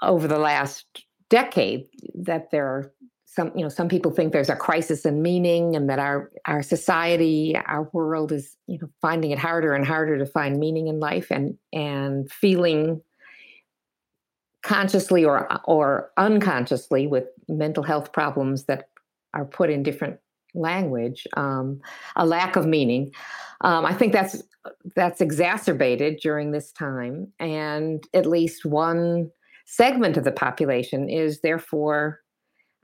over 0.00 0.26
the 0.26 0.38
last 0.38 0.86
decade 1.28 1.86
that 2.14 2.50
there 2.50 2.66
are 2.66 2.92
some 3.30 3.52
you 3.54 3.62
know 3.62 3.68
some 3.68 3.88
people 3.88 4.10
think 4.10 4.32
there's 4.32 4.48
a 4.48 4.56
crisis 4.56 5.04
in 5.04 5.20
meaning 5.20 5.76
and 5.76 5.88
that 5.90 5.98
our 5.98 6.30
our 6.46 6.62
society 6.62 7.56
our 7.66 7.88
world 7.92 8.32
is 8.32 8.56
you 8.66 8.78
know 8.78 8.88
finding 9.00 9.30
it 9.30 9.38
harder 9.38 9.74
and 9.74 9.86
harder 9.86 10.16
to 10.18 10.26
find 10.26 10.58
meaning 10.58 10.88
in 10.88 10.98
life 10.98 11.30
and 11.30 11.56
and 11.72 12.30
feeling 12.32 13.00
consciously 14.62 15.24
or 15.24 15.46
or 15.64 16.10
unconsciously 16.16 17.06
with 17.06 17.24
mental 17.48 17.82
health 17.82 18.12
problems 18.12 18.64
that 18.64 18.88
are 19.34 19.44
put 19.44 19.68
in 19.68 19.82
different 19.82 20.18
language 20.54 21.26
um, 21.36 21.80
a 22.16 22.24
lack 22.24 22.56
of 22.56 22.66
meaning. 22.66 23.12
Um, 23.60 23.84
i 23.84 23.92
think 23.92 24.12
that's 24.12 24.42
that's 24.96 25.20
exacerbated 25.20 26.20
during 26.22 26.52
this 26.52 26.72
time 26.72 27.32
and 27.38 28.02
at 28.14 28.26
least 28.26 28.64
one 28.64 29.30
segment 29.66 30.16
of 30.16 30.24
the 30.24 30.32
population 30.32 31.08
is 31.08 31.40
therefore 31.40 32.20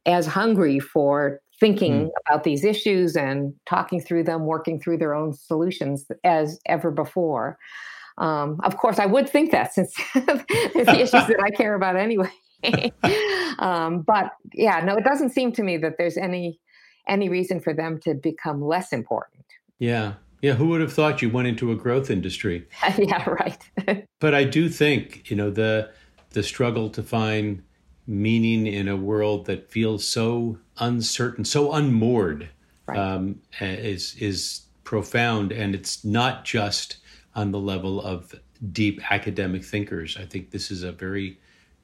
as 0.06 0.26
hungry 0.26 0.78
for 0.80 1.40
thinking 1.60 2.06
mm. 2.06 2.10
about 2.26 2.44
these 2.44 2.64
issues 2.64 3.16
and 3.16 3.54
talking 3.66 4.00
through 4.00 4.24
them 4.24 4.46
working 4.46 4.80
through 4.80 4.98
their 4.98 5.14
own 5.14 5.32
solutions 5.32 6.06
as 6.24 6.58
ever 6.66 6.90
before 6.90 7.58
um, 8.18 8.60
of 8.64 8.76
course 8.76 8.98
i 8.98 9.06
would 9.06 9.28
think 9.28 9.50
that 9.50 9.72
since 9.72 9.94
the 10.14 10.96
issues 10.98 11.10
that 11.10 11.40
i 11.42 11.50
care 11.56 11.74
about 11.74 11.96
anyway 11.96 12.30
um, 13.58 14.02
but 14.02 14.32
yeah 14.52 14.80
no 14.80 14.96
it 14.96 15.04
doesn't 15.04 15.30
seem 15.30 15.52
to 15.52 15.62
me 15.62 15.76
that 15.76 15.94
there's 15.98 16.16
any 16.16 16.58
any 17.08 17.28
reason 17.28 17.60
for 17.60 17.74
them 17.74 17.98
to 18.00 18.14
become 18.14 18.62
less 18.62 18.92
important. 18.92 19.44
Yeah. 19.78 20.14
Yeah, 20.42 20.54
who 20.54 20.68
would 20.68 20.82
have 20.82 20.92
thought 20.92 21.22
you 21.22 21.30
went 21.30 21.48
into 21.48 21.72
a 21.72 21.74
growth 21.74 22.10
industry? 22.10 22.68
yeah, 22.98 23.28
right. 23.30 24.04
but 24.20 24.34
I 24.34 24.44
do 24.44 24.68
think, 24.68 25.30
you 25.30 25.36
know, 25.36 25.50
the 25.50 25.90
the 26.30 26.42
struggle 26.42 26.90
to 26.90 27.02
find 27.02 27.62
meaning 28.06 28.66
in 28.66 28.88
a 28.88 28.96
world 28.96 29.46
that 29.46 29.70
feels 29.70 30.06
so 30.06 30.58
uncertain, 30.78 31.44
so 31.44 31.72
unmoored, 31.72 32.48
right. 32.86 32.98
um, 32.98 33.40
is 33.60 34.14
is 34.16 34.62
profound, 34.84 35.52
and 35.52 35.74
it's 35.74 36.04
not 36.04 36.44
just 36.44 36.98
on 37.34 37.50
the 37.50 37.58
level 37.58 38.00
of 38.00 38.34
deep 38.72 39.00
academic 39.10 39.64
thinkers. 39.64 40.16
I 40.18 40.24
think 40.24 40.50
this 40.50 40.70
is 40.70 40.82
a 40.82 40.92
very 40.92 41.38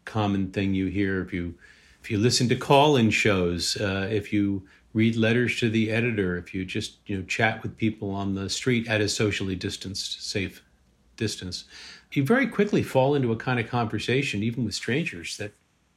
common 0.04 0.50
thing 0.50 0.74
you 0.74 0.86
hear 0.86 1.22
if 1.22 1.32
you 1.32 1.54
if 2.02 2.10
you 2.10 2.18
listen 2.18 2.48
to 2.48 2.56
call-in 2.56 3.10
shows, 3.10 3.76
uh, 3.76 4.08
if 4.10 4.32
you 4.32 4.62
read 4.94 5.16
letters 5.16 5.58
to 5.60 5.68
the 5.68 5.90
editor, 5.90 6.36
if 6.38 6.54
you 6.54 6.64
just 6.64 6.96
you 7.06 7.16
know 7.16 7.24
chat 7.24 7.62
with 7.62 7.76
people 7.76 8.10
on 8.10 8.34
the 8.34 8.48
street 8.48 8.88
at 8.88 9.00
a 9.00 9.08
socially 9.08 9.54
distanced, 9.54 10.28
safe 10.28 10.62
distance, 11.16 11.64
you 12.12 12.24
very 12.24 12.46
quickly 12.46 12.82
fall 12.82 13.14
into 13.14 13.32
a 13.32 13.36
kind 13.36 13.60
of 13.60 13.68
conversation, 13.68 14.42
even 14.42 14.64
with 14.64 14.74
strangers, 14.74 15.36
that 15.36 15.52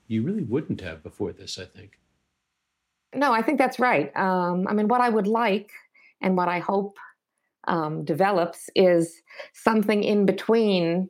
you 0.07 0.23
really 0.23 0.43
wouldn't 0.43 0.81
have 0.81 1.03
before 1.03 1.31
this. 1.31 1.57
I 1.59 1.65
think. 1.65 1.99
No, 3.15 3.31
I 3.31 3.41
think 3.41 3.59
that's 3.59 3.79
right. 3.79 4.15
Um, 4.17 4.67
I 4.67 4.73
mean, 4.73 4.87
what 4.87 5.01
I 5.01 5.09
would 5.09 5.27
like 5.27 5.71
and 6.21 6.35
what 6.35 6.47
I 6.47 6.59
hope 6.59 6.97
um, 7.67 8.03
develops 8.03 8.69
is 8.75 9.21
something 9.53 10.03
in 10.03 10.25
between 10.25 11.09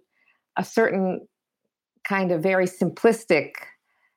a 0.58 0.64
certain 0.64 1.28
kind 2.04 2.32
of 2.32 2.44
very 2.44 2.66
simplistic 2.66 3.54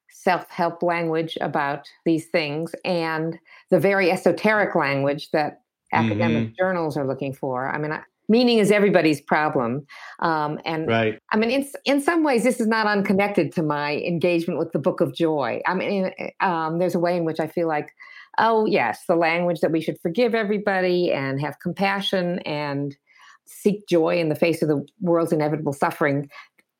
self 0.08 0.48
help 0.50 0.82
language 0.82 1.38
about 1.40 1.86
these 2.04 2.26
things 2.26 2.74
and 2.84 3.38
the 3.70 3.78
very 3.78 4.10
esoteric 4.10 4.74
language 4.74 5.30
that 5.30 5.60
academic 5.92 6.48
mm-hmm. 6.48 6.54
journals 6.58 6.96
are 6.96 7.06
looking 7.06 7.32
for. 7.32 7.68
I 7.68 7.78
mean, 7.78 7.92
I, 7.92 8.02
meaning 8.28 8.58
is 8.58 8.70
everybody's 8.70 9.20
problem. 9.20 9.86
Um, 10.20 10.58
and 10.64 10.88
right. 10.88 11.18
I 11.32 11.36
mean, 11.36 11.50
in, 11.50 11.68
in 11.84 12.00
some 12.00 12.24
ways, 12.24 12.42
this 12.42 12.60
is 12.60 12.66
not 12.66 12.86
unconnected 12.86 13.52
to 13.54 13.62
my 13.62 13.96
engagement 13.96 14.58
with 14.58 14.72
the 14.72 14.78
Book 14.78 15.00
of 15.00 15.14
Joy. 15.14 15.60
I 15.66 15.74
mean, 15.74 16.10
um, 16.40 16.78
there's 16.78 16.94
a 16.94 17.00
way 17.00 17.16
in 17.16 17.24
which 17.24 17.40
I 17.40 17.46
feel 17.46 17.68
like, 17.68 17.90
oh, 18.38 18.66
yes, 18.66 19.00
the 19.06 19.16
language 19.16 19.60
that 19.60 19.72
we 19.72 19.80
should 19.80 19.98
forgive 20.00 20.34
everybody 20.34 21.12
and 21.12 21.40
have 21.40 21.58
compassion 21.60 22.40
and 22.40 22.96
seek 23.46 23.86
joy 23.88 24.18
in 24.18 24.28
the 24.28 24.34
face 24.34 24.62
of 24.62 24.68
the 24.68 24.84
world's 25.00 25.32
inevitable 25.32 25.72
suffering. 25.72 26.28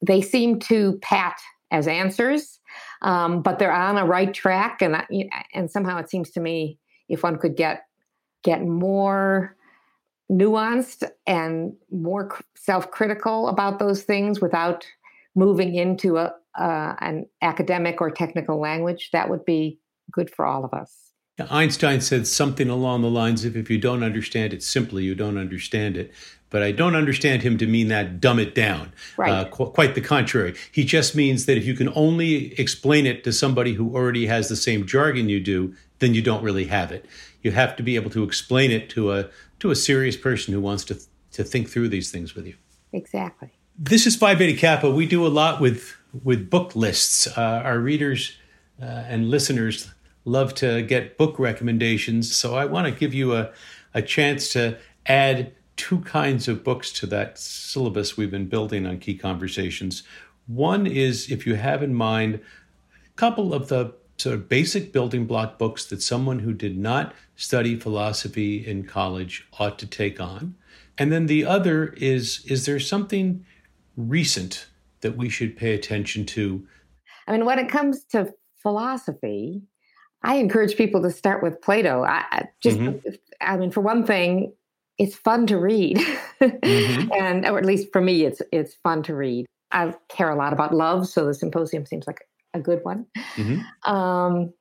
They 0.03 0.21
seem 0.21 0.59
to 0.61 0.99
pat 1.01 1.39
as 1.71 1.89
answers, 1.89 2.61
um, 3.03 3.43
but 3.43 3.59
they're 3.59 3.73
on 3.73 3.97
a 3.97 4.05
right 4.05 4.33
track. 4.33 4.83
And 4.83 5.03
and 5.55 5.71
somehow 5.71 5.99
it 5.99 6.11
seems 6.11 6.31
to 6.33 6.41
me 6.41 6.79
if 7.09 7.23
one 7.23 7.39
could 7.39 7.57
get 7.57 7.83
get 8.43 8.63
more 8.63 9.56
nuanced 10.31 11.09
and 11.27 11.75
more 11.91 12.39
self-critical 12.57 13.49
about 13.49 13.79
those 13.79 14.03
things 14.03 14.41
without 14.41 14.87
moving 15.35 15.75
into 15.75 16.17
a 16.17 16.35
uh, 16.59 16.97
an 17.01 17.27
academic 17.43 18.01
or 18.01 18.11
technical 18.11 18.59
language, 18.59 19.11
that 19.13 19.29
would 19.29 19.45
be 19.45 19.79
good 20.11 20.31
for 20.31 20.47
all 20.47 20.65
of 20.65 20.73
us. 20.73 21.13
Einstein 21.51 22.01
said 22.01 22.27
something 22.27 22.71
along 22.71 23.03
the 23.03 23.11
lines 23.11 23.45
of 23.45 23.59
if 23.59 23.69
you 23.69 23.77
don't 23.77 24.03
understand 24.03 24.55
it 24.55 24.63
simply, 24.63 25.05
you 25.05 25.15
don't 25.15 25.37
understand 25.37 25.99
it 25.99 26.11
but 26.51 26.63
I 26.63 26.73
don't 26.73 26.95
understand 26.95 27.43
him 27.43 27.59
to 27.59 27.67
mean 27.67 27.89
that 27.89 28.21
dumb 28.21 28.39
it 28.39 28.55
down. 28.55 28.93
Right. 29.17 29.31
Uh, 29.31 29.45
qu- 29.47 29.71
quite 29.71 29.95
the 29.95 30.01
contrary. 30.01 30.55
He 30.71 30.85
just 30.85 31.15
means 31.15 31.47
that 31.47 31.57
if 31.57 31.67
you 31.67 31.75
can 31.75 31.93
only 31.95 32.59
explain 32.59 33.07
it 33.07 33.25
to 33.25 33.33
somebody 33.33 33.75
who 33.75 33.95
already 33.95 34.27
has 34.27 34.49
the 34.49 34.57
same 34.57 34.87
jargon 34.87 35.29
you 35.29 35.41
do, 35.41 35.75
then 35.99 36.15
you 36.15 36.23
don't 36.23 36.43
really 36.43 36.67
have 36.67 36.93
it. 36.93 37.07
You 37.47 37.53
have 37.53 37.77
to 37.77 37.85
be 37.85 37.95
able 37.95 38.11
to 38.11 38.25
explain 38.25 38.73
it 38.73 38.91
to 38.91 39.13
a 39.13 39.29
to 39.61 39.71
a 39.71 39.77
serious 39.77 40.17
person 40.17 40.53
who 40.53 40.61
wants 40.61 40.83
to 40.87 41.01
to 41.31 41.45
think 41.45 41.69
through 41.69 41.91
these 41.91 42.11
things 42.11 42.35
with 42.35 42.45
you. 42.45 42.55
Exactly. 42.93 43.53
This 43.79 44.05
is 44.05 44.17
Phi 44.17 44.35
Beta 44.35 44.59
Kappa. 44.59 44.91
We 44.91 45.07
do 45.07 45.25
a 45.25 45.29
lot 45.29 45.61
with 45.61 45.97
with 46.25 46.51
book 46.51 46.75
lists. 46.75 47.29
Uh, 47.29 47.63
our 47.65 47.79
readers 47.79 48.37
uh, 48.83 48.85
and 48.85 49.31
listeners 49.31 49.95
love 50.25 50.55
to 50.57 50.83
get 50.83 51.17
book 51.17 51.39
recommendations, 51.39 52.35
so 52.35 52.57
I 52.57 52.65
want 52.65 52.87
to 52.87 52.91
give 52.91 53.15
you 53.15 53.37
a 53.37 53.53
a 53.95 54.03
chance 54.03 54.49
to 54.55 54.77
add 55.07 55.53
two 55.77 56.01
kinds 56.01 56.49
of 56.49 56.65
books 56.65 56.91
to 56.95 57.07
that 57.07 57.39
syllabus 57.39 58.17
we've 58.17 58.33
been 58.33 58.49
building 58.49 58.87
on 58.87 58.99
key 58.99 59.17
conversations. 59.17 60.03
One 60.49 60.85
is 60.85 61.31
if 61.31 61.47
you 61.47 61.55
have 61.55 61.81
in 61.81 61.95
mind 61.95 62.41
a 63.07 63.15
couple 63.15 63.55
of 63.55 63.69
the 63.69 63.95
sort 64.17 64.35
of 64.35 64.49
basic 64.49 64.93
building 64.93 65.27
block 65.27 65.59
books 65.59 65.85
that 65.87 66.03
someone 66.03 66.41
who 66.41 66.53
did 66.53 66.79
not 66.79 67.15
study 67.35 67.79
philosophy 67.79 68.67
in 68.67 68.85
college 68.85 69.47
ought 69.59 69.79
to 69.79 69.87
take 69.87 70.21
on. 70.21 70.55
And 70.99 71.13
then 71.13 71.27
the 71.27 71.45
other 71.45 71.89
is 71.99 72.45
is 72.47 72.67
there 72.67 72.81
something 72.81 73.45
recent 73.97 74.67
that 75.01 75.17
we 75.17 75.29
should 75.29 75.57
pay 75.57 75.75
attention 75.75 76.25
to? 76.27 76.67
I 77.27 77.33
mean, 77.33 77.45
when 77.45 77.59
it 77.59 77.69
comes 77.69 78.05
to 78.07 78.33
philosophy, 78.63 79.63
I 80.23 80.37
encourage 80.37 80.77
people 80.77 81.03
to 81.03 81.11
start 81.11 81.43
with 81.43 81.61
Plato. 81.61 82.03
I, 82.03 82.49
just, 82.63 82.79
mm-hmm. 82.79 83.15
I 83.41 83.57
mean, 83.57 83.71
for 83.71 83.81
one 83.81 84.07
thing, 84.07 84.53
it's 84.99 85.15
fun 85.15 85.47
to 85.49 85.59
read, 85.59 85.99
mm-hmm. 86.41 87.13
and 87.21 87.47
or 87.47 87.59
at 87.59 87.67
least 87.67 87.93
for 87.93 88.01
me, 88.01 88.25
it's 88.25 88.41
it's 88.51 88.75
fun 88.75 89.03
to 89.05 89.15
read. 89.15 89.47
I 89.71 89.95
care 90.09 90.31
a 90.31 90.37
lot 90.37 90.53
about 90.53 90.75
love, 90.75 91.07
so 91.07 91.27
the 91.27 91.35
symposium 91.35 91.85
seems 91.85 92.07
like 92.07 92.21
a 92.57 92.61
good 92.61 92.81
one. 92.83 93.07
Mm-hmm. 93.37 93.93
Um, 93.93 94.53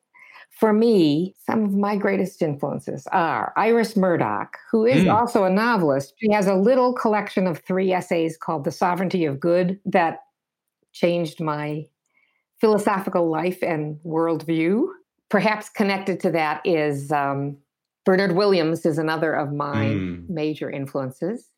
for 0.51 0.71
me, 0.71 1.35
some 1.45 1.65
of 1.65 1.73
my 1.73 1.97
greatest 1.97 2.41
influences 2.41 3.05
are 3.11 3.51
Iris 3.57 3.97
Murdoch, 3.97 4.57
who 4.71 4.85
is 4.85 5.03
mm. 5.03 5.13
also 5.13 5.43
a 5.43 5.49
novelist. 5.49 6.13
She 6.17 6.31
has 6.31 6.47
a 6.47 6.55
little 6.55 6.93
collection 6.93 7.45
of 7.45 7.59
three 7.59 7.91
essays 7.91 8.37
called 8.37 8.63
The 8.63 8.71
Sovereignty 8.71 9.25
of 9.25 9.39
Good 9.39 9.79
that 9.85 10.19
changed 10.93 11.41
my 11.41 11.85
philosophical 12.61 13.29
life 13.29 13.61
and 13.61 13.99
worldview. 14.05 14.87
Perhaps 15.29 15.69
connected 15.69 16.21
to 16.21 16.31
that 16.31 16.61
is 16.63 17.11
um, 17.11 17.57
Bernard 18.05 18.37
Williams 18.37 18.85
is 18.85 18.97
another 18.97 19.33
of 19.33 19.51
my 19.51 19.87
mm. 19.87 20.29
major 20.29 20.71
influences. 20.71 21.49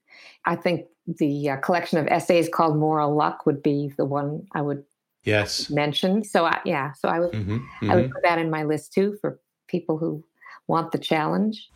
I 0.46 0.56
think 0.56 0.88
the 1.06 1.52
uh, 1.52 1.58
collection 1.58 2.00
of 2.00 2.08
essays 2.08 2.50
called 2.50 2.78
Moral 2.78 3.16
Luck 3.16 3.46
would 3.46 3.62
be 3.62 3.94
the 3.96 4.06
one 4.06 4.48
I 4.54 4.62
would 4.62 4.84
yes 5.28 5.70
mentioned. 5.70 6.26
So 6.26 6.46
I, 6.46 6.60
yeah, 6.66 6.94
so 6.94 7.08
I 7.10 7.20
would 7.20 7.32
mm-hmm, 7.32 7.58
mm-hmm. 7.58 7.92
I 7.92 7.96
would 7.96 8.06
mm-hmm. 8.06 8.14
put 8.14 8.24
that 8.24 8.40
in 8.40 8.50
my 8.50 8.64
list 8.64 8.94
too 8.94 9.18
for 9.22 9.40
people 9.68 9.98
who 9.98 10.24
want 10.68 10.92
the 10.92 10.98
challenge. 10.98 11.70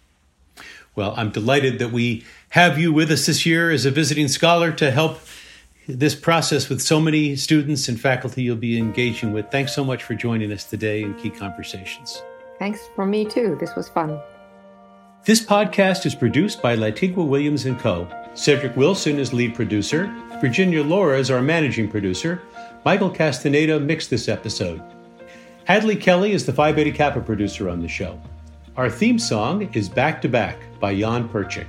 Well, 0.95 1.13
I'm 1.15 1.31
delighted 1.31 1.79
that 1.79 1.91
we 1.91 2.25
have 2.49 2.77
you 2.77 2.91
with 2.91 3.11
us 3.11 3.25
this 3.25 3.45
year 3.45 3.71
as 3.71 3.85
a 3.85 3.91
visiting 3.91 4.27
scholar 4.27 4.71
to 4.73 4.91
help 4.91 5.19
this 5.87 6.15
process 6.15 6.69
with 6.69 6.81
so 6.81 6.99
many 6.99 7.35
students 7.35 7.87
and 7.87 7.99
faculty 7.99 8.43
you'll 8.43 8.55
be 8.57 8.77
engaging 8.77 9.33
with. 9.33 9.49
Thanks 9.51 9.73
so 9.73 9.83
much 9.83 10.03
for 10.03 10.15
joining 10.15 10.51
us 10.51 10.65
today 10.65 11.01
in 11.01 11.13
Key 11.15 11.29
Conversations. 11.29 12.21
Thanks 12.59 12.81
for 12.95 13.05
me 13.05 13.25
too. 13.25 13.57
This 13.59 13.75
was 13.75 13.89
fun. 13.89 14.19
This 15.25 15.43
podcast 15.43 16.05
is 16.05 16.15
produced 16.15 16.61
by 16.61 16.75
Lantigua 16.75 17.25
Williams 17.25 17.65
& 17.73 17.79
Co. 17.79 18.07
Cedric 18.33 18.75
Wilson 18.75 19.19
is 19.19 19.33
lead 19.33 19.55
producer. 19.55 20.13
Virginia 20.39 20.83
Laura 20.83 21.19
is 21.19 21.29
our 21.29 21.41
managing 21.41 21.89
producer. 21.89 22.41
Michael 22.83 23.11
Castaneda 23.11 23.79
mixed 23.79 24.09
this 24.09 24.27
episode. 24.27 24.81
Hadley 25.65 25.95
Kelly 25.95 26.31
is 26.31 26.47
the 26.47 26.53
Phi 26.53 26.71
Beta 26.71 26.91
Kappa 26.91 27.21
producer 27.21 27.69
on 27.69 27.79
the 27.79 27.87
show. 27.87 28.19
Our 28.75 28.89
theme 28.89 29.19
song 29.19 29.69
is 29.73 29.87
Back 29.87 30.19
to 30.23 30.29
Back 30.29 30.57
by 30.79 30.97
Jan 30.97 31.29
Perchik. 31.29 31.67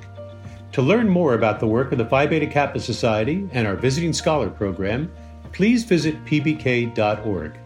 To 0.72 0.81
learn 0.81 1.07
more 1.07 1.35
about 1.35 1.61
the 1.61 1.66
work 1.66 1.92
of 1.92 1.98
the 1.98 2.07
Phi 2.07 2.27
Beta 2.27 2.46
Kappa 2.46 2.81
Society 2.81 3.46
and 3.53 3.66
our 3.66 3.77
Visiting 3.77 4.14
Scholar 4.14 4.48
program, 4.48 5.12
please 5.53 5.85
visit 5.85 6.25
pbk.org. 6.25 7.59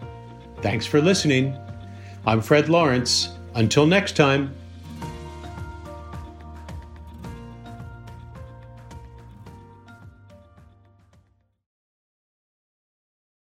Thanks 0.61 0.85
for 0.85 0.99
listening. 0.99 1.57
I'm 2.25 2.41
Fred 2.41 2.67
Lawrence. 2.67 3.29
Until 3.55 3.85
next 3.85 4.17
time. 4.17 4.53